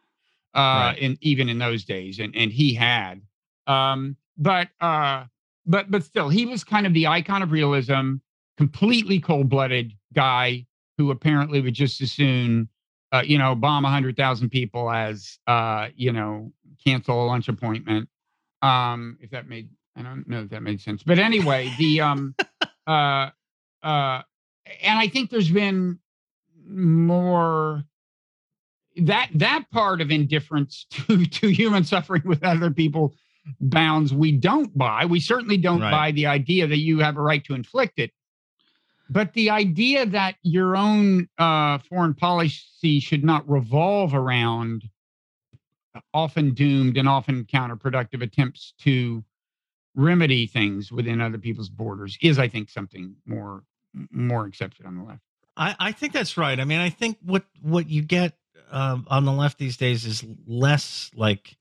[0.54, 0.58] uh,
[0.94, 0.98] Right.
[1.02, 3.20] and even in those days, and and he had,
[3.66, 5.24] um, but uh,
[5.66, 8.14] but but still, he was kind of the icon of realism,
[8.56, 10.64] completely cold-blooded guy
[10.96, 12.68] who apparently would just as soon,
[13.12, 16.52] uh, you know, bomb hundred thousand people as uh, you know
[16.84, 18.08] cancel a lunch appointment.
[18.62, 22.34] Um, if that made I don't know if that made sense, but anyway, the um,
[22.86, 23.30] uh,
[23.82, 24.22] uh,
[24.82, 25.98] and I think there's been
[26.66, 27.84] more
[28.96, 33.14] that that part of indifference to to human suffering with other people
[33.60, 35.90] bounds we don't buy we certainly don't Right.
[35.90, 38.12] buy the idea that you have a right to inflict it
[39.11, 44.88] but the idea that your own uh, foreign policy should not revolve around
[46.14, 49.22] often doomed and often counterproductive attempts to
[49.94, 53.62] remedy things within other people's borders is i think something more
[54.11, 55.20] more accepted on the left
[55.57, 56.59] I, I think that's right.
[56.59, 58.34] I mean, I think what what you get
[58.70, 61.57] um, on the left these days is less like,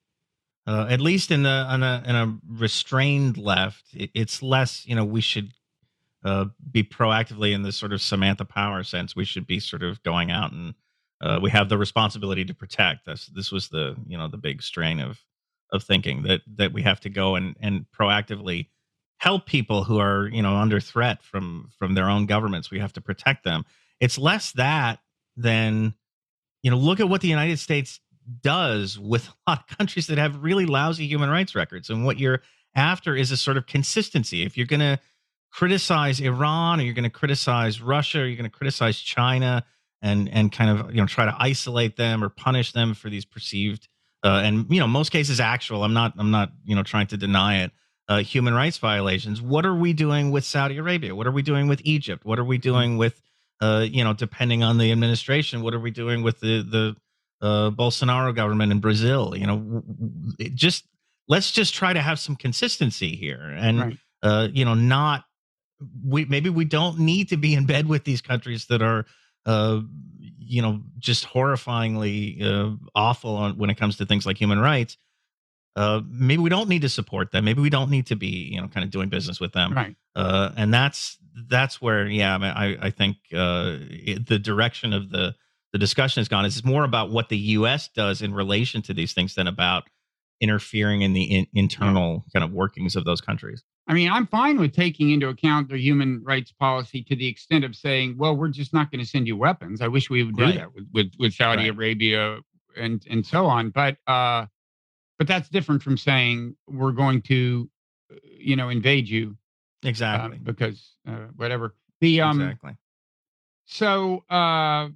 [0.66, 4.86] uh, at least in the on a in a restrained left, it, it's less.
[4.86, 5.52] You know, we should
[6.24, 9.16] uh, be proactively in this sort of Samantha Power sense.
[9.16, 10.76] We should be sort of going out and
[11.22, 13.06] uh, we have the responsibility to protect.
[13.06, 15.20] This this was the you know the big strain of
[15.72, 18.68] of thinking that that we have to go and and proactively
[19.18, 22.72] help people who are you know under threat from from their own governments.
[22.72, 23.66] We have to protect them.
[24.00, 25.00] It's less that
[25.38, 25.94] than
[26.64, 28.00] you know look at what the United States
[28.42, 32.20] does with a lot of countries that have really lousy human rights records and what
[32.20, 32.42] you're
[32.76, 34.98] after is a sort of consistency if you're going to
[35.52, 39.64] criticize Iran or you're going to criticize Russia or you're going to criticize China
[40.02, 43.26] and and kind of you know try to isolate them or punish them for these
[43.26, 43.88] perceived
[44.24, 45.84] uh, and you know most cases actual.
[45.84, 47.72] I'm not I'm not you know trying to deny it.
[48.08, 49.42] Uh, human rights violations.
[49.42, 51.16] What are we doing with Saudi Arabia?
[51.16, 52.26] What are we doing with Egypt?
[52.26, 53.22] What are we doing with
[53.62, 55.62] uh, you know depending on the administration?
[55.62, 56.96] What are we doing with the the
[57.46, 59.34] uh, Bolsonaro government in Brazil?
[59.38, 59.84] You know,
[60.54, 60.86] just
[61.28, 63.98] let's just try to have some consistency here and Right.
[64.24, 65.24] uh, you know not
[66.06, 69.06] we maybe we don't need to be in bed with these countries that are
[69.46, 69.82] uh,
[70.38, 74.98] you know just horrifyingly uh, awful on, when it comes to things like human rights
[75.76, 78.60] uh, maybe we don't need to support them maybe we don't need to be you
[78.62, 79.96] know kind of doing business with them Right.
[80.16, 81.18] uh, and that's
[81.48, 85.36] that's where yeah I, mean, I, I think uh, it, the direction of the
[85.72, 87.88] the discussion has gone is it's more about what the U.S.
[87.96, 89.86] does in relation to these things than about
[90.42, 93.64] interfering in the in, internal kind of workings of those countries.
[93.92, 97.66] I mean, I'm fine with taking into account the human rights policy to the extent
[97.66, 99.82] of saying, well, we're just not going to send you weapons.
[99.82, 100.56] I wish we would do Right.
[100.56, 101.72] that with, with, with Saudi Right.
[101.72, 102.38] Arabia
[102.78, 103.70] and, and so on.
[103.70, 104.46] But, uh,
[105.20, 107.70] but that's different from saying we're going to,
[108.10, 109.36] uh, you know, invade you
[109.84, 110.38] uh, Exactly.
[110.42, 111.76] because uh, whatever.
[112.00, 112.78] The, um, exactly.
[113.66, 114.88] so, uh,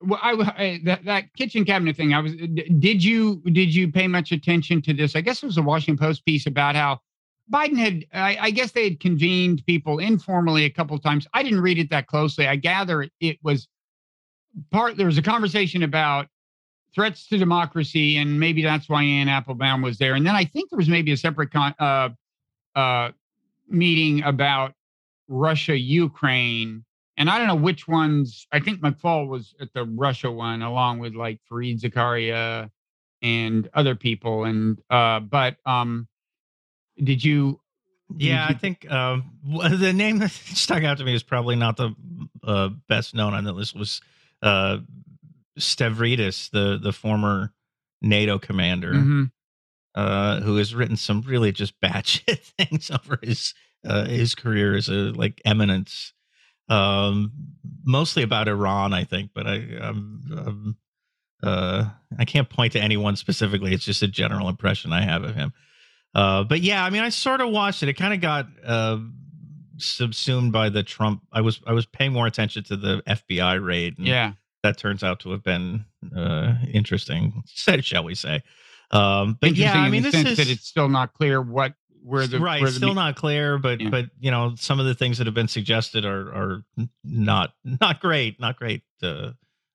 [0.00, 2.14] well, I, I that that kitchen cabinet thing.
[2.14, 2.34] I was.
[2.36, 5.16] Did you did you pay much attention to this?
[5.16, 7.00] I guess it was a Washington Post piece about how
[7.52, 8.04] Biden had.
[8.12, 11.26] I, I guess they had convened people informally a couple times.
[11.32, 12.46] I didn't read it that closely.
[12.46, 13.68] I gather it, it was
[14.70, 14.96] part.
[14.96, 16.26] There was a conversation about
[16.94, 20.14] threats to democracy, and maybe that's why Anne Applebaum was there.
[20.14, 22.08] And then I think there was maybe a separate con, uh,
[22.74, 23.10] uh,
[23.68, 24.72] meeting about
[25.28, 26.84] Russia Ukraine.
[27.18, 28.46] And I don't know which ones.
[28.52, 32.70] I think McFaul was at the Russia one, along with like Fareed Zakaria
[33.22, 34.44] and other people.
[34.44, 36.08] And uh, but um,
[37.02, 37.60] did you?
[38.16, 41.76] Yeah, I you- think um, the name that stuck out to me is probably not
[41.76, 41.94] the
[42.44, 44.00] uh, best known on the list was
[44.42, 44.78] uh,
[45.58, 47.52] Stavridis, the the former
[48.02, 49.30] NATO commander, Mhm.
[49.94, 54.88] uh, who has written some really just batshit things over his uh, his career as
[54.88, 56.12] a like eminence,
[56.68, 57.32] um,
[57.84, 59.30] mostly about Iran, I think.
[59.34, 60.76] But I um, um,
[61.42, 61.86] uh,
[62.18, 63.72] I can't point to anyone specifically.
[63.72, 65.52] It's just a general impression I have of him.
[66.16, 67.90] Uh, but yeah, I mean, I sort of watched it.
[67.90, 68.98] It kind of got uh,
[69.78, 71.22] subsumed by the Trump.
[71.32, 73.98] I was I was paying more attention to the FBI raid.
[73.98, 74.32] and Yeah.
[74.62, 75.84] that turns out to have been
[76.16, 77.42] uh, interesting,
[77.80, 78.42] shall we say?
[78.90, 82.38] Um, but yeah, I mean, this is that it's still not clear what where the
[82.38, 82.62] right.
[82.62, 83.90] where the Still me- not clear, but Yeah.
[83.90, 86.64] but you know, some of the things that have been suggested are are
[87.04, 88.82] not not great, not great.
[89.02, 89.32] Uh,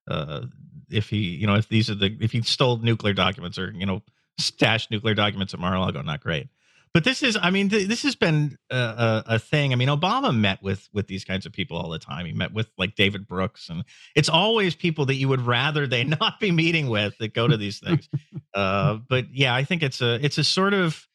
[0.10, 0.42] uh,
[0.90, 3.86] if he, you know, if these are the if he stole nuclear documents or you
[3.86, 4.02] know
[4.46, 6.48] stashed nuclear documents at Mar-a-Lago, not great.
[6.94, 9.72] But this is, I mean, th- this has been a, a, a thing.
[9.72, 12.26] I mean, Obama met with with these kinds of people all the time.
[12.26, 16.04] He met with like David Brooks, and it's always people that you would rather they
[16.22, 18.10] not be meeting with that go to these things.
[18.54, 21.08] uh, but yeah, I think it's a it's a sort of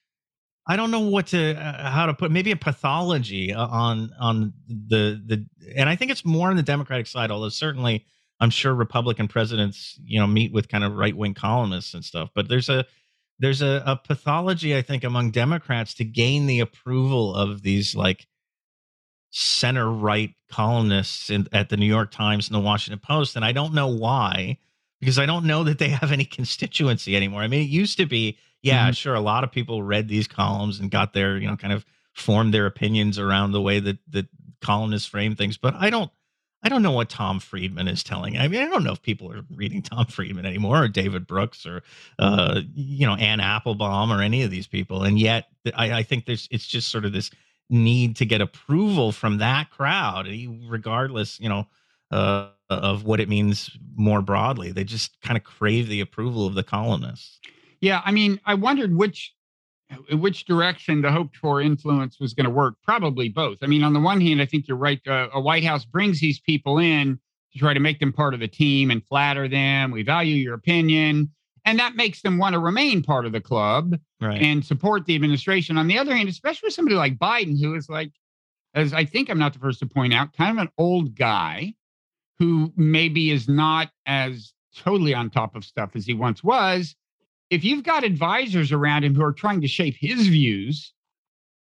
[0.66, 4.54] I don't know what to uh, how to put maybe a pathology uh, on on
[4.66, 5.46] the the
[5.76, 7.30] and I think it's more on the Democratic side.
[7.30, 8.06] Although certainly
[8.40, 12.30] I'm sure Republican presidents you know meet with kind of right wing columnists and stuff.
[12.34, 12.86] But there's a
[13.38, 18.26] there's a, a pathology I think among Democrats to gain the approval of these like
[19.30, 23.52] center right columnists in, at the New York Times and the Washington Post, and I
[23.52, 24.58] don't know why
[25.00, 27.42] because I don't know that they have any constituency anymore.
[27.42, 28.96] I mean, it used to be, yeah, Mhm.
[28.96, 31.84] sure, a lot of people read these columns and got their, you know, kind of
[32.14, 34.26] formed their opinions around the way that that
[34.62, 36.10] columnists frame things, but I don't.
[36.66, 38.36] I don't know what Tom Friedman is telling.
[38.36, 41.64] I mean, I don't know if people are reading Tom Friedman anymore, or David Brooks,
[41.64, 41.84] or
[42.18, 45.04] uh, you know, Anne Applebaum, or any of these people.
[45.04, 45.46] And yet,
[45.76, 47.30] I, I think there's it's just sort of this
[47.70, 50.26] need to get approval from that crowd,
[50.68, 51.68] regardless, you know,
[52.10, 54.72] uh, of what it means more broadly.
[54.72, 57.38] They just kind of crave the approval of the columnists.
[57.80, 59.35] Yeah, I mean, I wondered which
[60.12, 62.74] which direction the hoped for influence was going to work.
[62.82, 63.58] Probably both.
[63.62, 65.00] I mean, on the one hand, I think you're right.
[65.06, 67.18] Uh, a White House brings these people in
[67.52, 69.90] to try to make them part of the team and flatter them.
[69.92, 71.30] We value your opinion,
[71.64, 74.40] and that makes them want to remain part of the club Right.
[74.40, 75.76] and support the administration.
[75.78, 78.12] On the other hand, especially with somebody like Biden, who is like,
[78.74, 81.74] as I think I'm not the first to point out, kind of an old guy
[82.38, 86.94] who maybe is not as totally on top of stuff as he once was.
[87.50, 90.92] If you've got advisors around him who are trying to shape his views,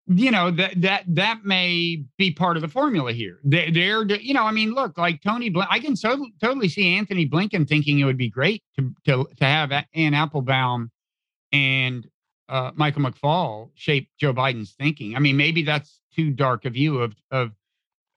[0.07, 3.39] you know that that that may be part of the formula here.
[3.43, 6.95] They, they're, you know, I mean, look, like Tony, Bl- I can so, totally see
[6.95, 10.91] Antony Blinken thinking it would be great to to to have Anne Applebaum
[11.51, 12.07] and
[12.49, 15.15] uh, Michael McFaul shape Joe Biden's thinking.
[15.15, 17.51] I mean, maybe that's too dark a view of of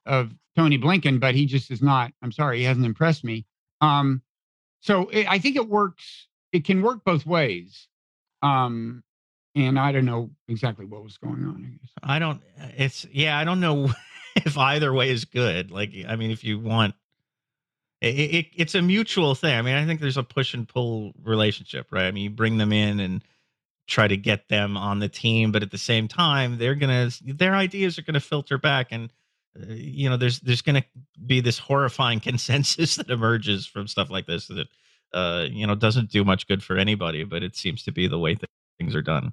[0.04, 2.12] of Tony Blinken, but he just is not.
[2.22, 3.46] I'm sorry, he hasn't impressed me.
[3.80, 4.22] Um,
[4.80, 6.26] so it, I think it works.
[6.52, 7.88] It can work both ways.
[8.42, 9.02] Um,
[9.54, 11.80] and I don't know exactly what was going on.
[12.02, 12.16] I.
[12.16, 12.40] I don't.
[12.76, 13.38] It's yeah.
[13.38, 13.90] I don't know
[14.36, 15.70] if either way is good.
[15.70, 16.94] Like, I mean, if you want,
[18.00, 19.56] it, it, it's a mutual thing.
[19.56, 22.06] I mean, I think there's a push and pull relationship, right?
[22.06, 23.24] I mean, you bring them in and
[23.88, 27.54] try to get them on the team, but at the same time, they're gonna their
[27.54, 29.10] ideas are gonna filter back, and
[29.58, 30.84] uh, you know, there's there's gonna
[31.26, 34.68] be this horrifying consensus that emerges from stuff like this that
[35.12, 37.24] uh, you know doesn't do much good for anybody.
[37.24, 39.32] But it seems to be the way th- things are done.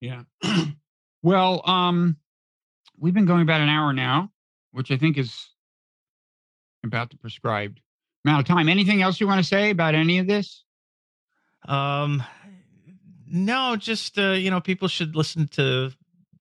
[0.00, 0.22] Yeah.
[1.22, 2.16] well, um,
[2.98, 4.30] we've been going about an hour now,
[4.72, 5.48] which I think is
[6.84, 7.80] about the prescribed
[8.24, 8.68] amount of time.
[8.68, 10.64] Anything else you want to say about any of this?
[11.68, 12.22] Um,
[13.26, 15.92] no, just uh, you know, people should listen to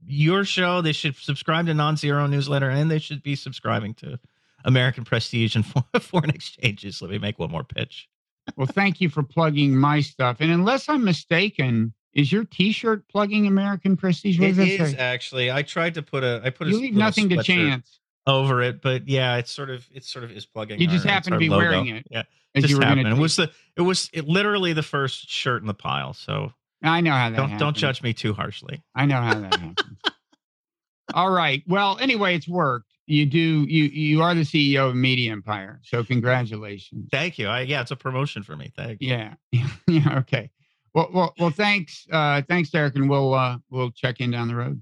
[0.06, 0.82] your show.
[0.82, 4.20] They should subscribe to Non-Zero newsletter, and they should be subscribing to
[4.66, 5.66] American Prestige and
[6.02, 7.02] Foreign Exchanges.
[7.02, 8.08] Let me make one more pitch.
[8.56, 10.38] well, thank you for plugging my stuff.
[10.40, 14.40] And unless I'm mistaken, is your T-shirt plugging American Prestige?
[14.40, 14.98] What It does say?
[14.98, 15.52] actually.
[15.52, 16.42] I tried to put a.
[16.44, 18.00] I put a You s- leave nothing to chance.
[18.28, 20.80] over it, but yeah, it's sort of it sort of is plugging.
[20.82, 21.68] You just our- happen to be logo.
[21.70, 22.24] wearing it Yeah,
[22.56, 23.04] As just you were happened.
[23.06, 26.14] gonna It was the it was it, literally the first shirt in the pile.
[26.14, 26.52] So
[26.84, 27.36] I know how that.
[27.38, 28.82] don't don't judge me too harshly.
[28.96, 29.78] I know how that happens.
[31.14, 31.64] All right.
[31.68, 32.89] Well, anyway, it's worked.
[33.10, 33.66] You do.
[33.68, 35.80] You you are the CEO of Media Empire.
[35.84, 37.10] So congratulations.
[37.12, 37.48] Thank you.
[37.48, 38.72] I, yeah, it's a promotion for me.
[38.78, 39.10] Thank you.
[39.10, 39.34] Yeah.
[39.88, 40.20] yeah.
[40.20, 40.52] Okay.
[40.94, 41.50] Well, well, well.
[41.50, 42.06] Thanks.
[42.12, 44.82] Uh, thanks, Derek, and we'll uh, we'll check in down the road.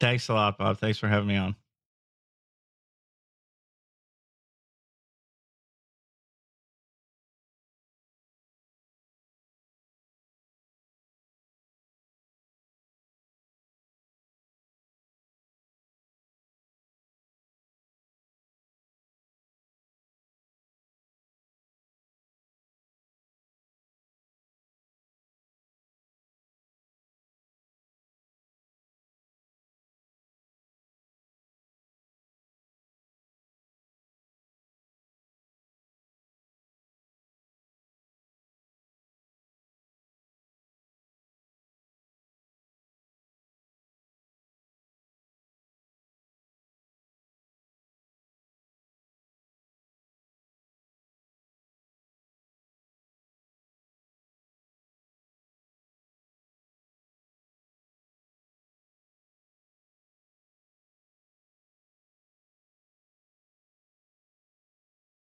[0.00, 0.78] Thanks a lot, Bob.
[0.78, 1.54] Thanks for having me on.